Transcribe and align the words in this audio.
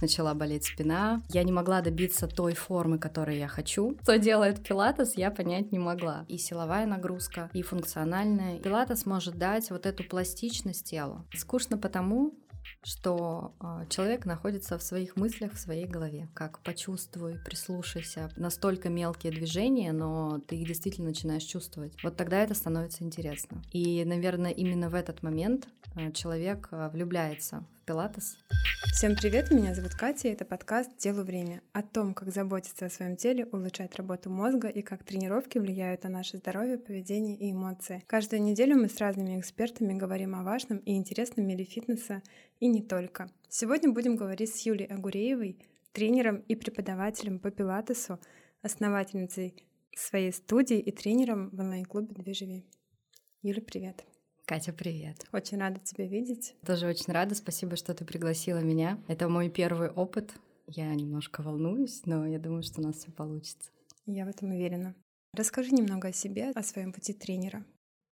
начала 0.00 0.34
болеть 0.34 0.64
спина. 0.64 1.22
Я 1.28 1.42
не 1.42 1.52
могла 1.52 1.80
добиться 1.80 2.26
той 2.26 2.54
формы, 2.54 2.98
которой 2.98 3.38
я 3.38 3.48
хочу. 3.48 3.96
Что 4.02 4.18
делает 4.18 4.62
пилатес, 4.62 5.16
я 5.16 5.30
понять 5.30 5.72
не 5.72 5.78
могла. 5.78 6.24
И 6.28 6.38
силовая 6.38 6.86
нагрузка, 6.86 7.50
и 7.52 7.62
функциональная. 7.62 8.58
Пилатес 8.58 9.06
может 9.06 9.36
дать 9.36 9.70
вот 9.70 9.86
эту 9.86 10.04
пластичность 10.04 10.88
телу. 10.88 11.26
Скучно 11.34 11.78
потому, 11.78 12.34
что 12.82 13.54
э, 13.60 13.86
человек 13.88 14.26
находится 14.26 14.78
в 14.78 14.82
своих 14.82 15.16
мыслях, 15.16 15.52
в 15.52 15.58
своей 15.58 15.86
голове. 15.86 16.28
Как 16.34 16.60
почувствуй, 16.60 17.38
прислушайся. 17.44 18.30
Настолько 18.36 18.88
мелкие 18.88 19.32
движения, 19.32 19.92
но 19.92 20.40
ты 20.46 20.56
их 20.56 20.68
действительно 20.68 21.08
начинаешь 21.08 21.42
чувствовать. 21.42 21.94
Вот 22.02 22.16
тогда 22.16 22.38
это 22.38 22.54
становится 22.54 23.04
интересно. 23.04 23.62
И, 23.72 24.04
наверное, 24.04 24.52
именно 24.52 24.88
в 24.88 24.94
этот 24.94 25.22
момент 25.22 25.68
э, 25.96 26.12
человек 26.12 26.68
э, 26.70 26.88
влюбляется 26.92 27.66
Пилатес. 27.86 28.36
Всем 28.92 29.14
привет, 29.14 29.52
меня 29.52 29.72
зовут 29.72 29.94
Катя, 29.94 30.26
и 30.26 30.32
это 30.32 30.44
подкаст 30.44 30.90
«Делу 30.98 31.22
время» 31.22 31.62
о 31.72 31.84
том, 31.84 32.14
как 32.14 32.32
заботиться 32.32 32.86
о 32.86 32.90
своем 32.90 33.16
теле, 33.16 33.46
улучшать 33.46 33.94
работу 33.94 34.28
мозга 34.28 34.66
и 34.66 34.82
как 34.82 35.04
тренировки 35.04 35.58
влияют 35.58 36.02
на 36.02 36.10
наше 36.10 36.38
здоровье, 36.38 36.78
поведение 36.78 37.36
и 37.36 37.52
эмоции. 37.52 38.02
Каждую 38.08 38.42
неделю 38.42 38.74
мы 38.74 38.88
с 38.88 38.98
разными 38.98 39.38
экспертами 39.38 39.94
говорим 39.94 40.34
о 40.34 40.42
важном 40.42 40.78
и 40.78 40.96
интересном 40.96 41.46
мире 41.46 41.62
фитнеса 41.64 42.24
и 42.58 42.66
не 42.66 42.82
только. 42.82 43.30
Сегодня 43.48 43.92
будем 43.92 44.16
говорить 44.16 44.52
с 44.52 44.66
Юлией 44.66 44.92
Агуреевой, 44.92 45.56
тренером 45.92 46.38
и 46.48 46.56
преподавателем 46.56 47.38
по 47.38 47.52
пилатесу, 47.52 48.18
основательницей 48.62 49.62
своей 49.94 50.32
студии 50.32 50.80
и 50.80 50.90
тренером 50.90 51.50
в 51.50 51.60
онлайн-клубе 51.60 52.16
«Две 52.16 52.34
живи». 52.34 52.64
Юля, 53.42 53.62
привет! 53.62 54.04
Катя, 54.48 54.72
привет. 54.72 55.26
Очень 55.32 55.58
рада 55.58 55.80
тебя 55.80 56.06
видеть. 56.06 56.54
Тоже 56.64 56.86
очень 56.86 57.12
рада. 57.12 57.34
Спасибо, 57.34 57.74
что 57.74 57.94
ты 57.94 58.04
пригласила 58.04 58.58
меня. 58.58 58.96
Это 59.08 59.28
мой 59.28 59.48
первый 59.48 59.90
опыт. 59.90 60.34
Я 60.68 60.94
немножко 60.94 61.42
волнуюсь, 61.42 62.02
но 62.06 62.24
я 62.28 62.38
думаю, 62.38 62.62
что 62.62 62.80
у 62.80 62.84
нас 62.84 62.94
все 62.98 63.10
получится. 63.10 63.72
Я 64.06 64.24
в 64.24 64.28
этом 64.28 64.50
уверена. 64.50 64.94
Расскажи 65.34 65.72
немного 65.72 66.08
о 66.08 66.12
себе, 66.12 66.52
о 66.54 66.62
своем 66.62 66.92
пути 66.92 67.12
тренера. 67.12 67.64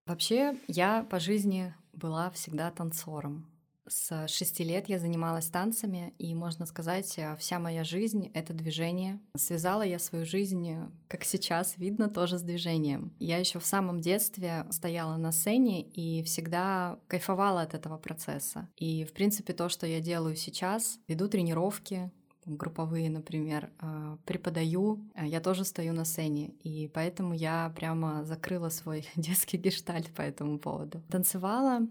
Вообще, 0.06 0.58
я 0.66 1.04
по 1.04 1.20
жизни 1.20 1.72
была 1.92 2.32
всегда 2.32 2.72
танцором. 2.72 3.46
С 3.86 4.28
шести 4.28 4.64
лет 4.64 4.88
я 4.88 4.98
занималась 4.98 5.48
танцами, 5.48 6.14
и, 6.18 6.34
можно 6.34 6.64
сказать, 6.64 7.18
э, 7.18 7.36
вся 7.36 7.58
моя 7.58 7.84
жизнь— 7.84 8.30
это 8.34 8.54
движение. 8.54 9.20
Связала 9.36 9.82
я 9.82 9.98
свою 9.98 10.24
жизнь, 10.24 10.76
как 11.08 11.24
сейчас 11.24 11.76
видно, 11.76 12.08
тоже 12.08 12.38
с 12.38 12.42
движением. 12.42 13.12
Я 13.18 13.38
еще 13.38 13.58
в 13.58 13.66
самом 13.66 14.00
детстве 14.00 14.66
стояла 14.70 15.16
на 15.16 15.32
сцене 15.32 15.82
и 15.82 16.22
всегда 16.22 16.98
кайфовала 17.08 17.60
от 17.62 17.74
этого 17.74 17.98
процесса. 17.98 18.68
И, 18.76 19.04
в 19.04 19.12
принципе, 19.12 19.52
то, 19.52 19.68
что 19.68 19.86
я 19.86 20.00
делаю 20.00 20.36
сейчас, 20.36 20.98
веду 21.06 21.28
тренировки, 21.28 22.10
групповые, 22.46 23.10
например, 23.10 23.70
э, 23.80 24.16
преподаю, 24.24 25.00
я 25.20 25.40
тоже 25.40 25.64
стою 25.64 25.92
на 25.92 26.04
сцене, 26.04 26.48
и 26.62 26.88
поэтому 26.88 27.34
я 27.34 27.72
прямо 27.76 28.24
закрыла 28.24 28.68
свой 28.68 29.06
детский 29.16 29.56
гештальт 29.56 30.08
по 30.14 30.22
этому 30.22 30.58
поводу. 30.58 31.02
Танцевала 31.10 31.80
а, 31.80 31.82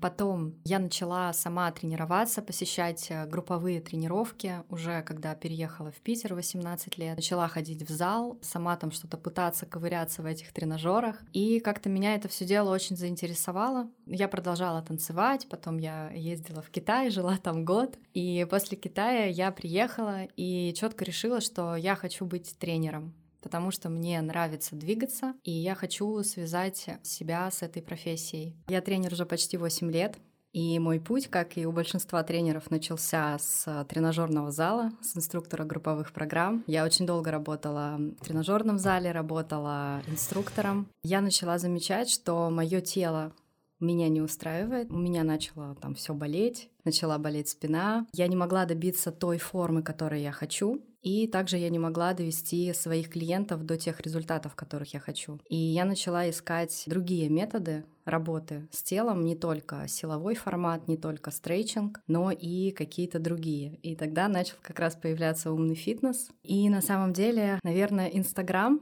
потом 0.00 0.54
я 0.64 0.78
начала 0.78 1.32
сама 1.32 1.70
тренироваться, 1.70 2.42
посещать 2.42 3.06
э, 3.10 3.26
групповые 3.26 3.80
тренировки, 3.80 4.62
уже 4.68 5.02
когда 5.02 5.34
переехала 5.34 5.90
в 5.90 5.96
Питер 5.96 6.34
18 6.34 6.98
лет. 6.98 7.16
Начала 7.16 7.48
ходить 7.48 7.88
в 7.88 7.90
зал, 7.90 8.38
сама 8.42 8.76
там 8.76 8.90
что-то 8.90 9.16
пытаться 9.16 9.66
ковыряться 9.66 10.22
в 10.22 10.26
этих 10.26 10.52
тренажерах. 10.52 11.22
И 11.32 11.60
как-то 11.60 11.88
меня 11.88 12.14
это 12.14 12.28
все 12.28 12.44
дело 12.44 12.72
очень 12.72 12.96
заинтересовало. 12.96 13.88
Я 14.06 14.28
продолжала 14.28 14.82
танцевать, 14.82 15.46
потом 15.48 15.78
я 15.78 16.10
ездила 16.10 16.62
в 16.62 16.70
Китай, 16.70 17.10
жила 17.10 17.36
там 17.36 17.64
год. 17.64 17.98
И 18.14 18.46
после 18.50 18.76
Китая 18.76 19.26
я 19.26 19.52
приехала 19.52 20.24
и 20.36 20.74
четко 20.76 21.04
решила, 21.04 21.40
что 21.40 21.76
я 21.76 21.94
хочу 21.94 22.24
быть 22.24 22.56
тренером 22.58 23.14
потому 23.40 23.70
что 23.70 23.88
мне 23.88 24.20
нравится 24.20 24.76
двигаться, 24.76 25.34
и 25.44 25.50
я 25.50 25.74
хочу 25.74 26.22
связать 26.22 26.86
себя 27.02 27.50
с 27.50 27.62
этой 27.62 27.82
профессией. 27.82 28.56
Я 28.68 28.80
тренер 28.80 29.12
уже 29.12 29.26
почти 29.26 29.56
8 29.56 29.90
лет, 29.90 30.16
и 30.52 30.80
мой 30.80 30.98
путь, 30.98 31.28
как 31.28 31.56
и 31.56 31.64
у 31.64 31.70
большинства 31.70 32.24
тренеров, 32.24 32.70
начался 32.70 33.38
с 33.38 33.86
тренажерного 33.88 34.50
зала, 34.50 34.90
с 35.00 35.16
инструктора 35.16 35.64
групповых 35.64 36.12
программ. 36.12 36.64
Я 36.66 36.84
очень 36.84 37.06
долго 37.06 37.30
работала 37.30 37.98
в 38.20 38.24
тренажерном 38.24 38.78
зале, 38.78 39.12
работала 39.12 40.02
инструктором. 40.08 40.88
Я 41.04 41.20
начала 41.20 41.58
замечать, 41.58 42.10
что 42.10 42.50
мое 42.50 42.80
тело 42.80 43.32
меня 43.80 44.08
не 44.08 44.20
устраивает. 44.20 44.90
У 44.90 44.98
меня 44.98 45.24
начало 45.24 45.74
там 45.74 45.94
все 45.94 46.14
болеть, 46.14 46.70
начала 46.84 47.18
болеть 47.18 47.48
спина. 47.48 48.06
Я 48.12 48.26
не 48.28 48.36
могла 48.36 48.64
добиться 48.64 49.10
той 49.10 49.38
формы, 49.38 49.82
которой 49.82 50.22
я 50.22 50.32
хочу. 50.32 50.80
И 51.02 51.26
также 51.26 51.56
я 51.56 51.70
не 51.70 51.78
могла 51.78 52.12
довести 52.12 52.72
своих 52.74 53.08
клиентов 53.08 53.64
до 53.64 53.78
тех 53.78 54.00
результатов, 54.00 54.54
которых 54.54 54.92
я 54.92 55.00
хочу. 55.00 55.40
И 55.48 55.56
я 55.56 55.84
начала 55.84 56.28
искать 56.28 56.84
другие 56.86 57.30
методы 57.30 57.84
работы 58.04 58.68
с 58.70 58.82
телом, 58.82 59.24
не 59.24 59.34
только 59.34 59.86
силовой 59.88 60.34
формат, 60.34 60.88
не 60.88 60.96
только 60.96 61.30
стрейчинг, 61.30 62.00
но 62.06 62.30
и 62.30 62.70
какие-то 62.72 63.18
другие. 63.18 63.76
И 63.82 63.96
тогда 63.96 64.28
начал 64.28 64.56
как 64.60 64.78
раз 64.78 64.94
появляться 64.94 65.52
умный 65.52 65.74
фитнес. 65.74 66.30
И 66.42 66.68
на 66.68 66.82
самом 66.82 67.12
деле, 67.12 67.58
наверное, 67.62 68.08
Инстаграм 68.08 68.80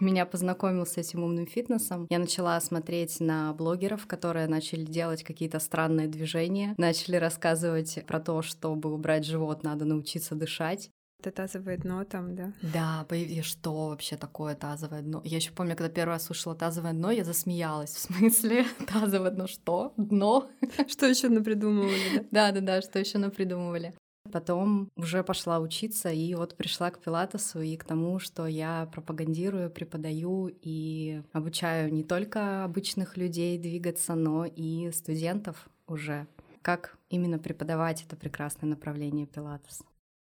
меня 0.00 0.26
познакомил 0.26 0.86
с 0.86 0.96
этим 0.96 1.24
умным 1.24 1.46
фитнесом. 1.46 2.06
Я 2.10 2.18
начала 2.18 2.60
смотреть 2.60 3.20
на 3.20 3.52
блогеров, 3.52 4.06
которые 4.06 4.46
начали 4.46 4.84
делать 4.84 5.22
какие-то 5.22 5.58
странные 5.58 6.08
движения, 6.08 6.74
начали 6.78 7.16
рассказывать 7.16 8.04
про 8.06 8.20
то, 8.20 8.42
чтобы 8.42 8.92
убрать 8.92 9.24
живот, 9.24 9.62
надо 9.62 9.84
научиться 9.84 10.34
дышать. 10.34 10.90
Это 11.22 11.32
тазовое 11.32 11.76
дно 11.76 12.02
там, 12.04 12.34
да? 12.34 12.54
Да, 12.62 13.06
и 13.14 13.42
что 13.42 13.88
вообще 13.88 14.16
такое 14.16 14.54
тазовое 14.54 15.02
дно? 15.02 15.20
Я 15.22 15.36
еще 15.36 15.52
помню, 15.52 15.76
когда 15.76 15.92
первый 15.92 16.12
раз 16.12 16.24
слушала 16.24 16.54
тазовое 16.54 16.94
дно, 16.94 17.10
я 17.10 17.24
засмеялась. 17.24 17.90
В 17.90 17.98
смысле, 17.98 18.64
тазовое 18.90 19.30
дно 19.30 19.46
что? 19.46 19.92
Дно? 19.98 20.48
Что 20.88 21.04
еще 21.06 21.28
напридумывали, 21.28 22.26
да? 22.30 22.50
Да, 22.50 22.52
да, 22.52 22.60
да, 22.60 22.82
что 22.82 22.98
еще 22.98 23.18
напридумывали. 23.18 23.92
Потом 24.30 24.90
уже 24.96 25.24
пошла 25.24 25.60
учиться 25.60 26.10
и 26.10 26.34
вот 26.34 26.56
пришла 26.56 26.90
к 26.90 27.00
пилатесу 27.00 27.60
и 27.60 27.76
к 27.76 27.84
тому, 27.84 28.18
что 28.18 28.46
я 28.46 28.88
пропагандирую, 28.92 29.70
преподаю 29.70 30.50
и 30.60 31.22
обучаю 31.32 31.92
не 31.92 32.04
только 32.04 32.64
обычных 32.64 33.16
людей 33.16 33.58
двигаться, 33.58 34.14
но 34.14 34.44
и 34.44 34.90
студентов 34.92 35.68
уже. 35.86 36.26
Как 36.62 36.98
именно 37.08 37.38
преподавать 37.38 38.04
это 38.04 38.16
прекрасное 38.16 38.68
направление 38.68 39.26
пилатес? 39.26 39.82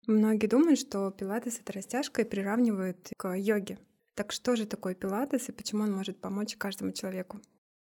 Многие 0.07 0.47
думают, 0.47 0.79
что 0.79 1.11
пилатес— 1.11 1.61
это 1.61 1.73
растяжка 1.73 2.23
и 2.23 2.25
приравнивают 2.25 3.11
к 3.17 3.37
йоге. 3.37 3.79
Так 4.15 4.33
что 4.33 4.57
же 4.57 4.67
такое 4.67 4.95
пилатес 4.95 5.49
и 5.49 5.53
почему 5.53 5.83
он 5.83 5.93
может 5.93 6.21
помочь 6.21 6.57
каждому 6.57 6.93
человеку? 6.93 7.41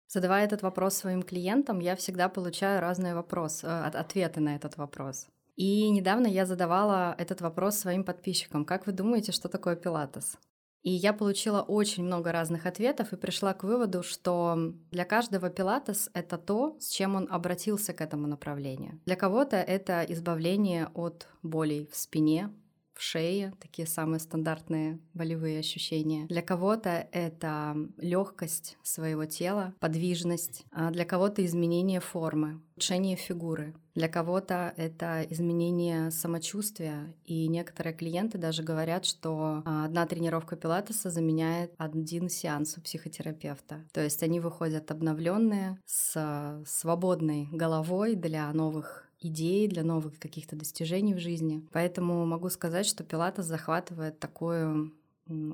Задавая 0.08 0.46
этот 0.46 0.62
вопрос 0.62 0.94
своим 0.94 1.22
клиентам, 1.22 1.80
я 1.80 1.94
всегда 1.96 2.28
получаю 2.28 2.80
разные 2.80 3.14
вопросы, 3.14 3.66
э, 3.66 3.80
ответы 3.88 4.40
на 4.40 4.56
этот 4.56 4.78
вопрос. 4.78 5.28
И 5.58 5.90
недавно 5.90 6.28
я 6.28 6.46
задавала 6.46 7.16
этот 7.18 7.40
вопрос 7.40 7.76
своим 7.76 8.04
подписчикам. 8.04 8.64
Как 8.64 8.86
вы 8.86 8.92
думаете, 8.92 9.32
что 9.32 9.48
такое 9.48 9.74
пилатес? 9.74 10.38
И 10.82 10.90
я 10.90 11.12
получила 11.12 11.62
очень 11.62 12.04
много 12.04 12.30
разных 12.30 12.64
ответов 12.64 13.12
и 13.12 13.16
пришла 13.16 13.54
к 13.54 13.64
выводу, 13.64 14.04
что 14.04 14.72
для 14.92 15.04
каждого 15.04 15.50
пилатес— 15.50 16.10
это 16.14 16.38
то, 16.38 16.76
с 16.78 16.88
чем 16.90 17.16
он 17.16 17.26
обратился 17.28 17.92
к 17.92 18.00
этому 18.00 18.28
направлению. 18.28 19.00
Для 19.04 19.16
кого-то 19.16 19.56
это 19.56 20.04
избавление 20.08 20.90
от 20.94 21.26
болей 21.42 21.88
в 21.92 21.96
спине, 21.96 22.50
в 22.98 23.02
шее, 23.02 23.54
такие 23.60 23.86
самые 23.86 24.18
стандартные 24.18 24.98
болевые 25.14 25.60
ощущения. 25.60 26.26
Для 26.26 26.42
кого-то 26.42 27.08
это 27.12 27.76
легкость 27.96 28.76
своего 28.82 29.24
тела, 29.24 29.72
подвижность, 29.78 30.64
а 30.72 30.90
для 30.90 31.04
кого-то 31.04 31.44
изменение 31.46 32.00
формы, 32.00 32.60
улучшение 32.74 33.16
фигуры. 33.16 33.74
Для 33.94 34.08
кого-то 34.08 34.74
это 34.76 35.24
изменение 35.30 36.10
самочувствия, 36.10 37.14
и 37.24 37.48
некоторые 37.48 37.94
клиенты 37.94 38.36
даже 38.36 38.62
говорят, 38.62 39.04
что 39.04 39.62
а, 39.64 39.84
одна 39.84 40.06
тренировка 40.06 40.56
пилатеса 40.56 41.10
заменяет 41.10 41.72
один 41.78 42.28
сеанс 42.28 42.78
у 42.78 42.80
психотерапевта. 42.80 43.84
То 43.92 44.02
есть 44.02 44.22
они 44.22 44.40
выходят 44.40 44.90
обновленные, 44.90 45.78
с 45.84 46.62
свободной 46.66 47.48
головой 47.50 48.14
для 48.14 48.52
новых 48.52 49.07
идей, 49.20 49.68
для 49.68 49.82
новых 49.82 50.18
каких-то 50.18 50.56
достижений 50.56 51.14
в 51.14 51.18
жизни. 51.18 51.66
Поэтому 51.72 52.24
могу 52.26 52.48
сказать, 52.50 52.86
что 52.86 53.04
Пилатес 53.04 53.44
захватывает 53.44 54.18
такую 54.18 54.92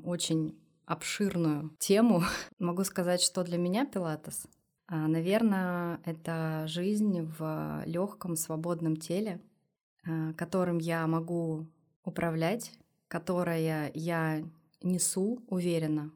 очень 0.03 0.55
обширную 0.85 1.71
тему. 1.79 2.23
Могу 2.59 2.83
сказать, 2.83 3.21
что 3.21 3.43
для 3.43 3.57
меня 3.57 3.85
Пилатес, 3.85 4.47
а, 4.87 5.07
наверное, 5.07 5.99
это 6.05 6.65
жизнь 6.67 7.21
в 7.37 7.83
легком, 7.85 8.35
свободном 8.35 8.95
теле, 8.95 9.41
а, 10.05 10.33
которым 10.33 10.77
я 10.77 11.07
могу 11.07 11.65
управлять, 12.03 12.71
которое 13.07 13.91
я 13.95 14.43
несу 14.83 15.43
уверенно 15.47 16.11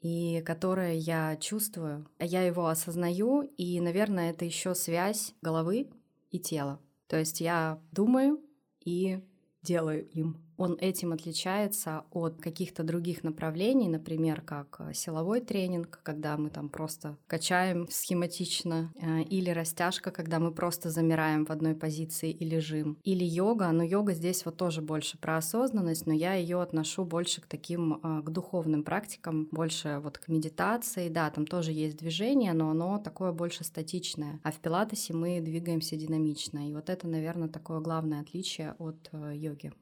и 0.00 0.42
которое 0.44 0.94
я 0.94 1.36
чувствую. 1.36 2.08
Я 2.18 2.42
его 2.42 2.66
осознаю, 2.66 3.42
и, 3.42 3.80
наверное, 3.80 4.30
это 4.30 4.44
еще 4.44 4.74
связь 4.74 5.32
головы 5.40 5.88
и 6.32 6.40
тела. 6.40 6.80
То 7.06 7.18
есть 7.18 7.40
я 7.40 7.80
думаю 7.92 8.40
и 8.80 9.20
делаю 9.62 10.08
им. 10.10 10.42
Он 10.56 10.76
этим 10.80 11.12
отличается 11.12 12.04
от 12.10 12.40
каких-то 12.40 12.82
других 12.82 13.24
направлений, 13.24 13.88
например, 13.88 14.42
как 14.42 14.76
э, 14.80 14.92
силовой 14.94 15.40
тренинг, 15.40 16.00
когда 16.02 16.36
мы 16.36 16.50
там 16.50 16.68
просто 16.68 17.16
качаем 17.26 17.88
схематично, 17.90 18.92
э, 19.00 19.22
или 19.22 19.50
растяжка, 19.50 20.10
когда 20.10 20.38
мы 20.38 20.52
просто 20.52 20.90
замираем 20.90 21.46
в 21.46 21.50
одной 21.50 21.74
позиции 21.74 22.30
и 22.30 22.44
лежим, 22.44 22.98
или 23.02 23.24
йога. 23.24 23.70
Но 23.72 23.82
йога 23.82 24.12
здесь 24.12 24.44
вот 24.44 24.56
тоже 24.56 24.82
больше 24.82 25.18
про 25.18 25.38
осознанность, 25.38 26.06
но 26.06 26.12
я 26.12 26.34
ее 26.34 26.60
отношу 26.60 27.04
больше 27.04 27.40
к 27.40 27.46
таким, 27.46 27.94
э, 27.94 28.22
к 28.22 28.30
духовным 28.30 28.84
практикам, 28.84 29.48
больше 29.50 30.00
вот 30.02 30.18
к 30.18 30.28
медитации. 30.28 31.08
Да, 31.08 31.30
там 31.30 31.46
тоже 31.46 31.72
есть 31.72 31.96
движение, 31.96 32.52
но 32.52 32.70
оно 32.70 32.98
такое 32.98 33.32
больше 33.32 33.64
статичное. 33.64 34.40
А 34.42 34.52
в 34.52 34.58
пилатесе 34.58 35.14
мы 35.14 35.40
двигаемся 35.40 35.96
динамично. 35.96 36.68
И 36.68 36.72
вот 36.74 36.90
это, 36.90 37.08
наверное, 37.08 37.48
такое 37.48 37.80
главное 37.80 38.20
отличие 38.20 38.74
от 38.78 39.10
йоги. 39.12 39.72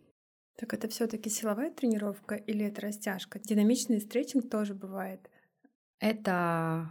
Так 0.60 0.74
это 0.74 0.88
все-таки 0.88 1.30
силовая 1.30 1.70
тренировка 1.70 2.34
или 2.34 2.66
это 2.66 2.82
растяжка? 2.82 3.38
Динамичный 3.38 3.98
стретчинг 3.98 4.50
тоже 4.50 4.74
бывает. 4.74 5.30
Это 6.00 6.90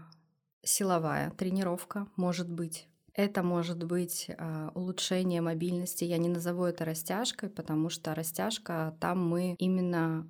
силовая 0.64 1.30
тренировка, 1.30 2.08
может 2.16 2.50
быть. 2.50 2.88
Это 3.14 3.44
может 3.44 3.84
быть 3.84 4.26
э, 4.28 4.70
улучшение 4.74 5.42
мобильности. 5.42 6.04
Я 6.04 6.18
не 6.18 6.30
назову 6.30 6.64
это 6.64 6.84
растяжкой, 6.84 7.50
потому 7.52 7.92
что 7.92 8.16
растяжка 8.16 8.98
там 9.00 9.24
мы 9.30 9.54
именно 9.60 10.28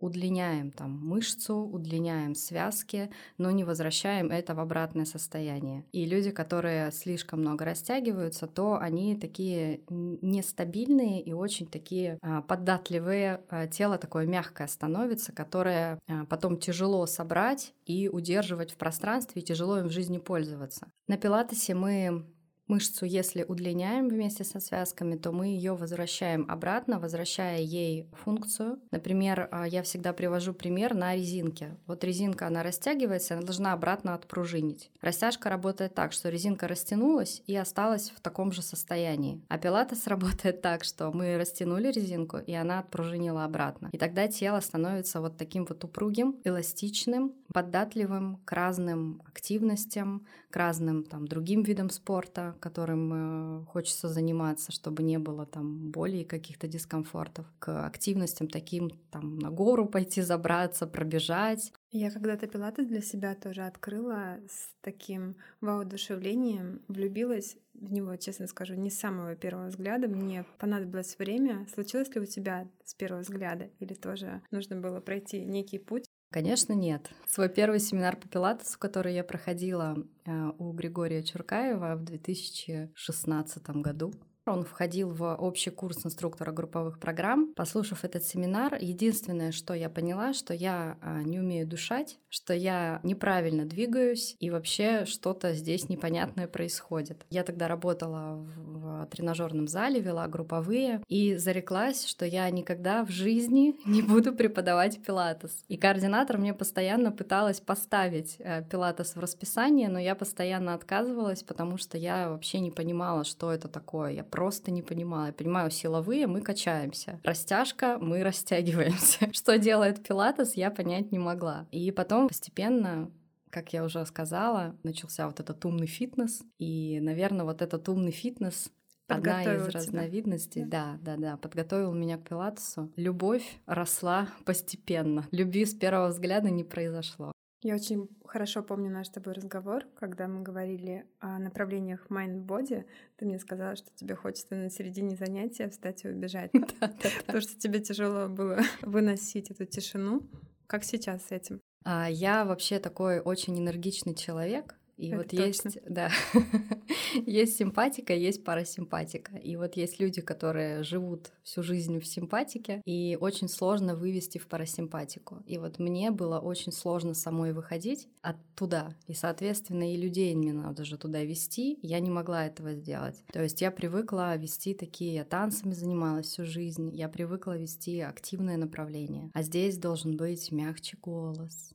удлиняем 0.00 0.70
там 0.70 0.98
мышцу, 1.06 1.56
удлиняем 1.56 2.34
связки, 2.34 3.10
но 3.38 3.50
не 3.50 3.64
возвращаем 3.64 4.30
это 4.30 4.54
в 4.54 4.60
обратное 4.60 5.04
состояние. 5.04 5.84
И 5.92 6.04
люди, 6.04 6.30
которые 6.30 6.90
слишком 6.92 7.40
много 7.40 7.64
растягиваются, 7.64 8.46
то 8.46 8.78
они 8.78 9.16
такие 9.16 9.80
нестабильные 9.88 11.22
и 11.22 11.32
очень 11.32 11.66
такие 11.66 12.18
а, 12.22 12.42
податливые. 12.42 13.40
А, 13.48 13.66
тело 13.66 13.98
такое 13.98 14.26
мягкое 14.26 14.68
становится, 14.68 15.32
которое 15.32 15.98
а, 16.08 16.24
потом 16.26 16.56
тяжело 16.56 17.06
собрать 17.06 17.72
и 17.86 18.08
удерживать 18.08 18.72
в 18.72 18.76
пространстве, 18.76 19.42
и 19.42 19.44
тяжело 19.44 19.78
им 19.78 19.88
в 19.88 19.92
жизни 19.92 20.18
пользоваться. 20.18 20.90
На 21.08 21.16
пилатесе 21.16 21.74
мы 21.74 22.24
мышцу, 22.70 23.04
если 23.04 23.44
удлиняем 23.46 24.08
вместе 24.08 24.44
со 24.44 24.60
связками, 24.60 25.16
то 25.16 25.32
мы 25.32 25.46
ее 25.46 25.74
возвращаем 25.74 26.46
обратно, 26.48 27.00
возвращая 27.00 27.60
ей 27.60 28.06
функцию. 28.12 28.78
Например, 28.92 29.48
а, 29.50 29.66
я 29.66 29.82
всегда 29.82 30.12
привожу 30.12 30.54
пример 30.54 30.94
на 30.94 31.16
резинке. 31.16 31.76
Вот 31.86 32.04
резинка, 32.04 32.46
она 32.46 32.62
растягивается, 32.62 33.34
она 33.34 33.42
должна 33.42 33.72
обратно 33.72 34.14
отпружинить. 34.14 34.90
Растяжка 35.00 35.50
работает 35.50 35.94
так, 35.94 36.12
что 36.12 36.28
резинка 36.28 36.68
растянулась 36.68 37.42
и 37.46 37.56
осталась 37.56 38.10
в 38.10 38.20
таком 38.20 38.52
же 38.52 38.62
состоянии. 38.62 39.42
А 39.48 39.58
пилатес 39.58 40.06
работает 40.06 40.62
так, 40.62 40.84
что 40.84 41.10
мы 41.10 41.36
растянули 41.36 41.90
резинку, 41.90 42.38
и 42.38 42.52
она 42.52 42.78
отпружинила 42.78 43.44
обратно. 43.44 43.88
И 43.92 43.98
тогда 43.98 44.28
тело 44.28 44.60
становится 44.60 45.20
вот 45.20 45.36
таким 45.36 45.66
вот 45.66 45.82
упругим, 45.82 46.36
эластичным, 46.44 47.34
податливым 47.52 48.36
к 48.44 48.52
разным 48.52 49.22
активностям, 49.26 50.26
к 50.50 50.56
разным 50.56 51.02
там 51.02 51.26
другим 51.26 51.62
видам 51.62 51.90
спорта, 51.90 52.54
которым 52.60 53.62
э, 53.62 53.64
хочется 53.66 54.08
заниматься, 54.08 54.70
чтобы 54.70 55.02
не 55.02 55.18
было 55.18 55.46
там 55.46 55.90
боли 55.90 56.18
и 56.18 56.24
каких-то 56.24 56.68
дискомфортов, 56.68 57.46
к 57.58 57.86
активностям 57.86 58.48
таким, 58.48 58.90
там 59.10 59.38
на 59.38 59.50
гору 59.50 59.86
пойти 59.86 60.22
забраться, 60.22 60.86
пробежать. 60.86 61.72
Я 61.90 62.10
когда-то 62.10 62.46
пилатес 62.46 62.86
для 62.86 63.00
себя 63.00 63.34
тоже 63.34 63.62
открыла 63.62 64.38
с 64.48 64.72
таким 64.80 65.36
воодушевлением, 65.60 66.82
влюбилась 66.86 67.56
в 67.74 67.92
него, 67.92 68.14
честно 68.16 68.46
скажу, 68.46 68.74
не 68.74 68.90
с 68.90 68.98
самого 68.98 69.34
первого 69.34 69.68
взгляда. 69.68 70.06
Мне 70.06 70.44
понадобилось 70.58 71.18
время. 71.18 71.66
Случилось 71.72 72.14
ли 72.14 72.20
у 72.20 72.26
тебя 72.26 72.68
с 72.84 72.94
первого 72.94 73.22
взгляда? 73.22 73.70
Или 73.78 73.94
тоже 73.94 74.42
нужно 74.50 74.76
было 74.76 75.00
пройти 75.00 75.44
некий 75.44 75.78
путь? 75.78 76.09
Конечно, 76.30 76.72
нет. 76.74 77.10
Свой 77.26 77.48
первый 77.48 77.80
семинар 77.80 78.16
по 78.16 78.28
пилатесу, 78.28 78.78
который 78.78 79.14
я 79.14 79.24
проходила 79.24 79.96
э, 80.24 80.50
у 80.58 80.72
Григория 80.72 81.24
Чуркаева 81.24 81.96
в 81.96 82.04
2016 82.04 83.70
году, 83.70 84.12
он 84.50 84.64
входил 84.64 85.10
в 85.10 85.34
общий 85.34 85.70
курс 85.70 86.04
инструктора 86.04 86.52
групповых 86.52 86.98
программ. 86.98 87.52
Послушав 87.54 88.04
этот 88.04 88.24
семинар, 88.24 88.76
единственное, 88.80 89.52
что 89.52 89.74
я 89.74 89.88
поняла, 89.88 90.32
что 90.32 90.54
я 90.54 90.98
а, 91.00 91.22
не 91.22 91.38
умею 91.38 91.66
душать, 91.66 92.18
что 92.28 92.54
я 92.54 93.00
неправильно 93.02 93.64
двигаюсь 93.64 94.36
и 94.38 94.50
вообще 94.50 95.04
что-то 95.06 95.52
здесь 95.54 95.88
непонятное 95.88 96.46
происходит. 96.46 97.24
Я 97.30 97.44
тогда 97.44 97.68
работала 97.68 98.34
в 98.34 99.06
тренажерном 99.06 99.68
зале, 99.68 100.00
вела 100.00 100.26
групповые 100.28 101.02
и 101.08 101.36
зареклась, 101.36 102.06
что 102.06 102.24
я 102.24 102.48
никогда 102.50 103.04
в 103.04 103.10
жизни 103.10 103.76
не 103.86 104.02
буду 104.02 104.32
преподавать 104.32 105.02
пилатес. 105.02 105.64
И 105.68 105.76
координатор 105.76 106.38
мне 106.38 106.54
постоянно 106.54 107.12
пыталась 107.12 107.60
поставить 107.60 108.36
э, 108.38 108.62
пилатес 108.64 109.14
в 109.14 109.20
расписание, 109.20 109.88
но 109.88 109.98
я 109.98 110.14
постоянно 110.14 110.74
отказывалась, 110.74 111.42
потому 111.42 111.76
что 111.78 111.98
я 111.98 112.30
вообще 112.30 112.60
не 112.60 112.70
понимала, 112.70 113.24
что 113.24 113.52
это 113.52 113.68
такое. 113.68 114.12
Я 114.12 114.24
просто 114.24 114.39
не 114.70 114.82
понимала. 114.82 115.26
Я 115.26 115.32
понимаю, 115.32 115.70
силовые 115.70 116.26
мы 116.26 116.40
качаемся, 116.40 117.20
растяжка 117.24 117.98
мы 118.00 118.22
растягиваемся. 118.22 119.28
Что 119.32 119.58
делает 119.58 120.02
пилатес, 120.02 120.54
я 120.54 120.70
понять 120.70 121.12
не 121.12 121.18
могла. 121.18 121.66
И 121.70 121.90
потом 121.90 122.28
постепенно 122.28 123.10
как 123.50 123.72
я 123.72 123.82
уже 123.82 124.06
сказала, 124.06 124.76
начался 124.84 125.26
вот 125.26 125.40
этот 125.40 125.64
умный 125.64 125.88
фитнес. 125.88 126.44
И, 126.60 127.00
наверное, 127.00 127.44
вот 127.44 127.62
этот 127.62 127.88
умный 127.88 128.12
фитнес 128.12 128.70
Одна 129.08 129.42
из 129.42 129.68
разновидностей, 129.68 130.64
да. 130.64 130.96
да, 131.02 131.16
да, 131.16 131.30
да, 131.30 131.36
подготовил 131.36 131.92
меня 131.92 132.16
к 132.16 132.28
пилатесу. 132.28 132.92
Любовь 132.96 133.58
росла 133.66 134.28
постепенно. 134.44 135.26
Любви 135.32 135.66
с 135.66 135.74
первого 135.74 136.08
взгляда 136.08 136.50
не 136.50 136.62
произошло. 136.62 137.32
Я 137.62 137.74
очень 137.74 138.08
хорошо 138.24 138.62
помню 138.62 138.90
наш 138.90 139.08
с 139.08 139.10
тобой 139.10 139.34
разговор, 139.34 139.84
когда 139.94 140.26
мы 140.28 140.40
говорили 140.40 141.04
о 141.18 141.38
направлениях 141.38 142.06
mind-body. 142.08 142.86
Ты 143.16 143.26
мне 143.26 143.38
сказала, 143.38 143.76
что 143.76 143.90
тебе 143.94 144.14
хочется 144.14 144.54
на 144.54 144.70
середине 144.70 145.14
занятия 145.14 145.68
встать 145.68 146.04
и 146.04 146.08
убежать. 146.08 146.50
Потому 146.80 147.40
что 147.42 147.58
тебе 147.58 147.80
тяжело 147.80 148.28
было 148.28 148.60
выносить 148.80 149.50
эту 149.50 149.66
тишину. 149.66 150.22
Как 150.66 150.84
сейчас 150.84 151.26
с 151.26 151.32
этим? 151.32 151.60
А, 151.84 152.08
я 152.08 152.46
вообще 152.46 152.78
такой 152.78 153.20
очень 153.20 153.58
энергичный 153.58 154.14
человек, 154.14 154.79
и 155.00 155.08
Это 155.08 155.16
вот 155.16 155.28
точно. 155.28 155.44
есть, 155.46 155.78
да, 155.88 156.10
есть 157.26 157.56
симпатика, 157.56 158.12
есть 158.14 158.44
парасимпатика. 158.44 159.36
И 159.38 159.56
вот 159.56 159.74
есть 159.76 159.98
люди, 159.98 160.20
которые 160.20 160.82
живут 160.82 161.32
всю 161.42 161.62
жизнь 161.62 161.98
в 162.00 162.06
симпатике, 162.06 162.82
и 162.84 163.16
очень 163.18 163.48
сложно 163.48 163.96
вывести 163.96 164.36
в 164.36 164.46
парасимпатику. 164.46 165.42
И 165.46 165.56
вот 165.56 165.78
мне 165.78 166.10
было 166.10 166.38
очень 166.38 166.70
сложно 166.70 167.14
самой 167.14 167.54
выходить 167.54 168.08
оттуда. 168.20 168.94
И, 169.06 169.14
соответственно, 169.14 169.90
и 169.90 169.96
людей 169.96 170.34
мне 170.34 170.52
надо 170.52 170.84
же 170.84 170.98
туда 170.98 171.22
вести. 171.24 171.78
Я 171.80 171.98
не 172.00 172.10
могла 172.10 172.46
этого 172.46 172.74
сделать. 172.74 173.24
То 173.32 173.42
есть 173.42 173.62
я 173.62 173.70
привыкла 173.70 174.36
вести 174.36 174.74
такие, 174.74 175.14
я 175.14 175.24
танцами 175.24 175.72
занималась 175.72 176.26
всю 176.26 176.44
жизнь, 176.44 176.94
я 176.94 177.08
привыкла 177.08 177.56
вести 177.56 178.00
активное 178.00 178.58
направление. 178.58 179.30
А 179.32 179.42
здесь 179.42 179.78
должен 179.78 180.18
быть 180.18 180.52
мягче 180.52 180.98
голос, 181.00 181.72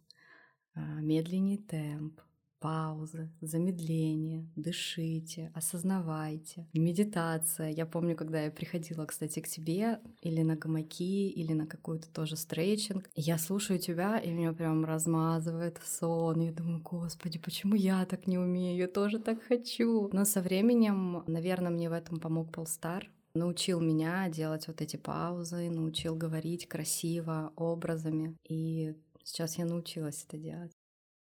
а, 0.76 1.00
медленнее 1.02 1.58
темп, 1.58 2.22
паузы, 2.66 3.30
замедление, 3.42 4.50
дышите, 4.56 5.52
осознавайте. 5.54 6.68
Медитация. 6.74 7.70
Я 7.70 7.86
помню, 7.86 8.16
когда 8.16 8.42
я 8.42 8.50
приходила, 8.50 9.06
кстати, 9.06 9.40
к 9.40 9.48
тебе 9.48 10.00
или 10.22 10.42
на 10.42 10.56
гамаки, 10.56 11.30
или 11.30 11.54
на 11.54 11.68
какой-то 11.68 12.10
тоже 12.10 12.36
стрейчинг, 12.36 13.08
я 13.14 13.38
слушаю 13.38 13.78
тебя, 13.78 14.18
и 14.18 14.32
меня 14.32 14.52
прям 14.52 14.84
размазывает 14.84 15.78
в 15.78 15.88
сон. 15.88 16.42
Я 16.42 16.52
думаю, 16.52 16.82
господи, 16.82 17.38
почему 17.38 17.76
я 17.76 18.04
так 18.06 18.26
не 18.26 18.40
умею? 18.40 18.78
Я 18.78 18.88
тоже 18.88 19.20
так 19.20 19.44
хочу. 19.44 20.10
Но 20.12 20.26
со 20.26 20.42
временем, 20.42 21.24
наверное, 21.28 21.70
мне 21.70 21.88
в 21.88 21.94
этом 21.94 22.20
помог 22.20 22.52
Полстар, 22.52 23.12
научил 23.36 23.80
меня 23.80 24.28
делать 24.30 24.66
вот 24.68 24.82
эти 24.82 24.98
паузы, 24.98 25.70
научил 25.70 26.16
говорить 26.16 26.68
красиво, 26.68 27.54
образами. 27.56 28.36
И 28.50 28.96
сейчас 29.24 29.60
я 29.60 29.66
научилась 29.66 30.26
это 30.28 30.38
делать. 30.40 30.72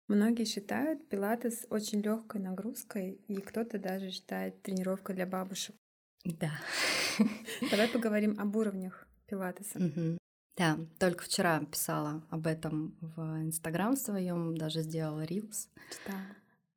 Многие 0.09 0.45
считают 0.45 1.09
пилатес 1.09 1.67
очень 1.71 2.01
легкой 2.01 2.43
нагрузкой, 2.43 3.21
и 3.27 3.41
кто-то 3.41 3.79
даже 3.79 4.11
считает 4.11 4.61
тренировкой 4.63 5.15
для 5.15 5.27
бабушек. 5.27 5.75
Да. 6.25 6.53
Давай 7.71 7.89
поговорим 7.89 8.39
об 8.39 8.55
уровнях 8.57 9.07
пилатеса. 9.27 9.79
Угу. 9.79 10.19
Да, 10.57 10.79
только 10.99 11.25
вчера 11.25 11.61
писала 11.61 12.23
об 12.31 12.47
этом 12.47 12.97
в 13.01 13.21
Инстаграм 13.43 13.97
своем, 13.97 14.57
даже 14.57 14.83
сделала 14.83 15.25
рилс. 15.25 15.69
Да. 16.07 16.15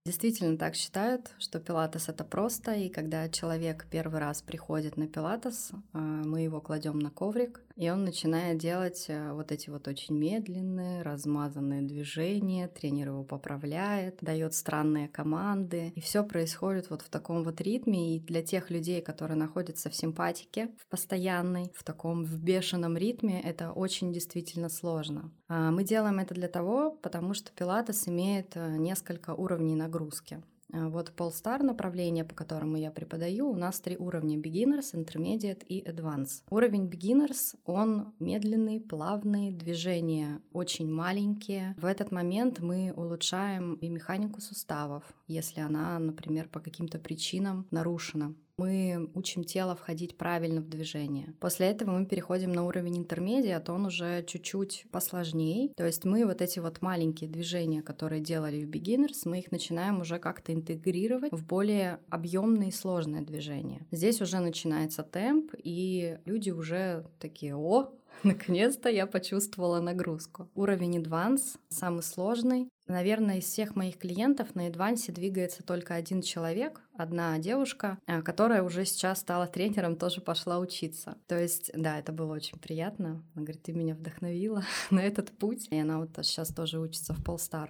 Действительно 0.06 0.58
так 0.58 0.76
считают, 0.76 1.36
что 1.38 1.60
пилатес 1.60 2.08
это 2.08 2.24
просто, 2.24 2.74
и 2.74 2.88
когда 2.88 3.28
человек 3.28 3.88
первый 3.92 4.20
раз 4.20 4.42
приходит 4.42 4.96
на 4.96 5.06
пилатес, 5.08 5.72
а, 5.92 6.00
мы 6.00 6.42
его 6.42 6.62
кладем 6.62 6.98
на 6.98 7.12
коврик, 7.12 7.62
и 7.78 7.90
он 7.90 8.04
начинает 8.04 8.58
делать 8.58 9.06
э, 9.08 9.32
вот 9.34 9.52
эти 9.52 9.70
вот 9.70 9.88
очень 9.88 10.18
медленные, 10.18 11.04
размазанные 11.04 11.84
движения, 11.84 12.68
тренер 12.68 13.10
его 13.10 13.24
поправляет, 13.24 14.18
дает 14.22 14.56
странные 14.56 15.08
команды, 15.08 15.94
и 15.96 16.02
все 16.02 16.24
происходит 16.24 16.90
вот 16.90 17.04
в 17.04 17.10
таком 17.10 17.44
вот 17.44 17.62
ритме, 17.62 18.18
и 18.18 18.20
для 18.20 18.42
тех 18.42 18.72
людей, 18.72 19.02
которые 19.02 19.38
находятся 19.38 19.92
в 19.92 19.96
симпатике, 19.96 20.70
в 20.80 20.88
постоянной, 20.88 21.72
в 21.76 21.84
таком 21.84 22.26
в 22.26 22.40
бешеном 22.40 22.98
ритме, 22.98 23.42
это 23.42 23.72
очень 23.72 24.12
действительно 24.12 24.70
сложно. 24.70 25.32
А, 25.48 25.70
мы 25.70 25.84
делаем 25.84 26.18
это 26.18 26.34
для 26.34 26.48
того, 26.48 26.92
потому 27.04 27.36
что 27.36 27.52
пилатес 27.52 28.08
имеет 28.08 28.56
э, 28.56 28.78
несколько 28.78 29.36
уровней 29.36 29.76
нагрузки. 29.76 30.42
А, 30.74 30.90
вот 30.90 31.14
Polestar 31.16 31.64
направление, 31.64 32.24
по 32.24 32.36
которому 32.36 32.78
я 32.78 32.92
преподаю, 32.92 33.50
у 33.50 33.56
нас 33.56 33.80
три 33.80 33.98
уровня 33.98 34.38
Beginners, 34.38 34.94
Intermediate 34.94 35.66
и 35.66 35.84
Advanced. 35.84 36.44
Уровень 36.50 36.88
Beginners, 36.88 37.56
он 37.66 38.14
медленный, 38.20 38.80
плавный, 38.80 39.52
движения 39.52 40.42
очень 40.52 40.92
маленькие. 40.92 41.76
В 41.78 41.86
этот 41.86 42.12
момент 42.12 42.60
мы 42.60 42.94
улучшаем 42.96 43.76
и 43.76 43.90
механику 43.90 44.42
суставов, 44.42 45.04
если 45.28 45.62
она, 45.62 46.00
например, 46.00 46.50
по 46.50 46.60
каким-то 46.60 47.00
причинам 47.00 47.68
нарушена 47.72 48.36
мы 48.58 49.10
учим 49.14 49.44
тело 49.44 49.76
входить 49.76 50.18
правильно 50.18 50.62
в 50.62 50.70
движение. 50.70 51.34
После 51.40 51.68
этого 51.68 51.92
мы 51.92 52.06
переходим 52.06 52.52
на 52.52 52.66
уровень 52.66 52.98
интермедиат, 52.98 53.70
он 53.70 53.86
уже 53.86 54.24
чуть-чуть 54.24 54.86
посложнее. 54.92 55.70
То 55.76 55.86
есть 55.86 56.06
мы 56.06 56.26
вот 56.26 56.42
эти 56.42 56.60
вот 56.60 56.82
маленькие 56.82 57.30
движения, 57.30 57.82
которые 57.82 58.22
делали 58.22 58.64
в 58.64 58.70
beginners, 58.70 59.22
мы 59.26 59.40
их 59.40 59.52
начинаем 59.52 60.02
уже 60.02 60.18
как-то 60.20 60.54
интегрировать 60.54 61.32
в 61.32 61.46
более 61.46 62.00
объемные 62.10 62.70
и 62.70 62.74
сложные 62.74 63.22
движения. 63.22 63.86
Здесь 63.92 64.22
уже 64.22 64.40
начинается 64.40 65.04
темп, 65.04 65.54
и 65.64 66.18
люди 66.26 66.50
уже 66.50 67.06
такие, 67.20 67.56
о, 67.56 67.94
Наконец-то 68.24 68.90
я 68.90 69.06
почувствовала 69.06 69.80
нагрузку. 69.80 70.50
Уровень 70.56 70.98
Advance 70.98 71.58
самый 71.70 72.04
сложный. 72.04 72.70
Наверное, 72.88 73.40
из 73.40 73.46
всех 73.46 73.76
моих 73.76 73.98
клиентов 73.98 74.56
на 74.56 74.68
Advance 74.70 75.12
двигается 75.12 75.62
только 75.62 75.96
один 75.96 76.22
человек, 76.22 76.82
одна 76.98 77.38
девушка, 77.40 77.98
э, 78.08 78.22
которая 78.22 78.64
уже 78.64 78.86
сейчас 78.86 79.20
стала 79.20 79.48
тренером, 79.48 79.96
тоже 79.96 80.22
пошла 80.22 80.60
учиться. 80.60 81.18
То 81.28 81.40
есть, 81.40 81.72
да, 81.74 82.00
это 82.00 82.12
было 82.12 82.34
очень 82.34 82.60
приятно. 82.60 83.24
Она 83.36 83.46
говорит, 83.46 83.64
ты 83.64 83.74
меня 83.74 83.96
вдохновила 83.96 84.64
на 84.90 85.02
этот 85.02 85.32
путь. 85.38 85.68
И 85.70 85.80
она 85.80 86.00
вот 86.00 86.12
сейчас 86.22 86.50
тоже 86.50 86.80
учится 86.80 87.14
в 87.14 87.24
Polestar. 87.24 87.70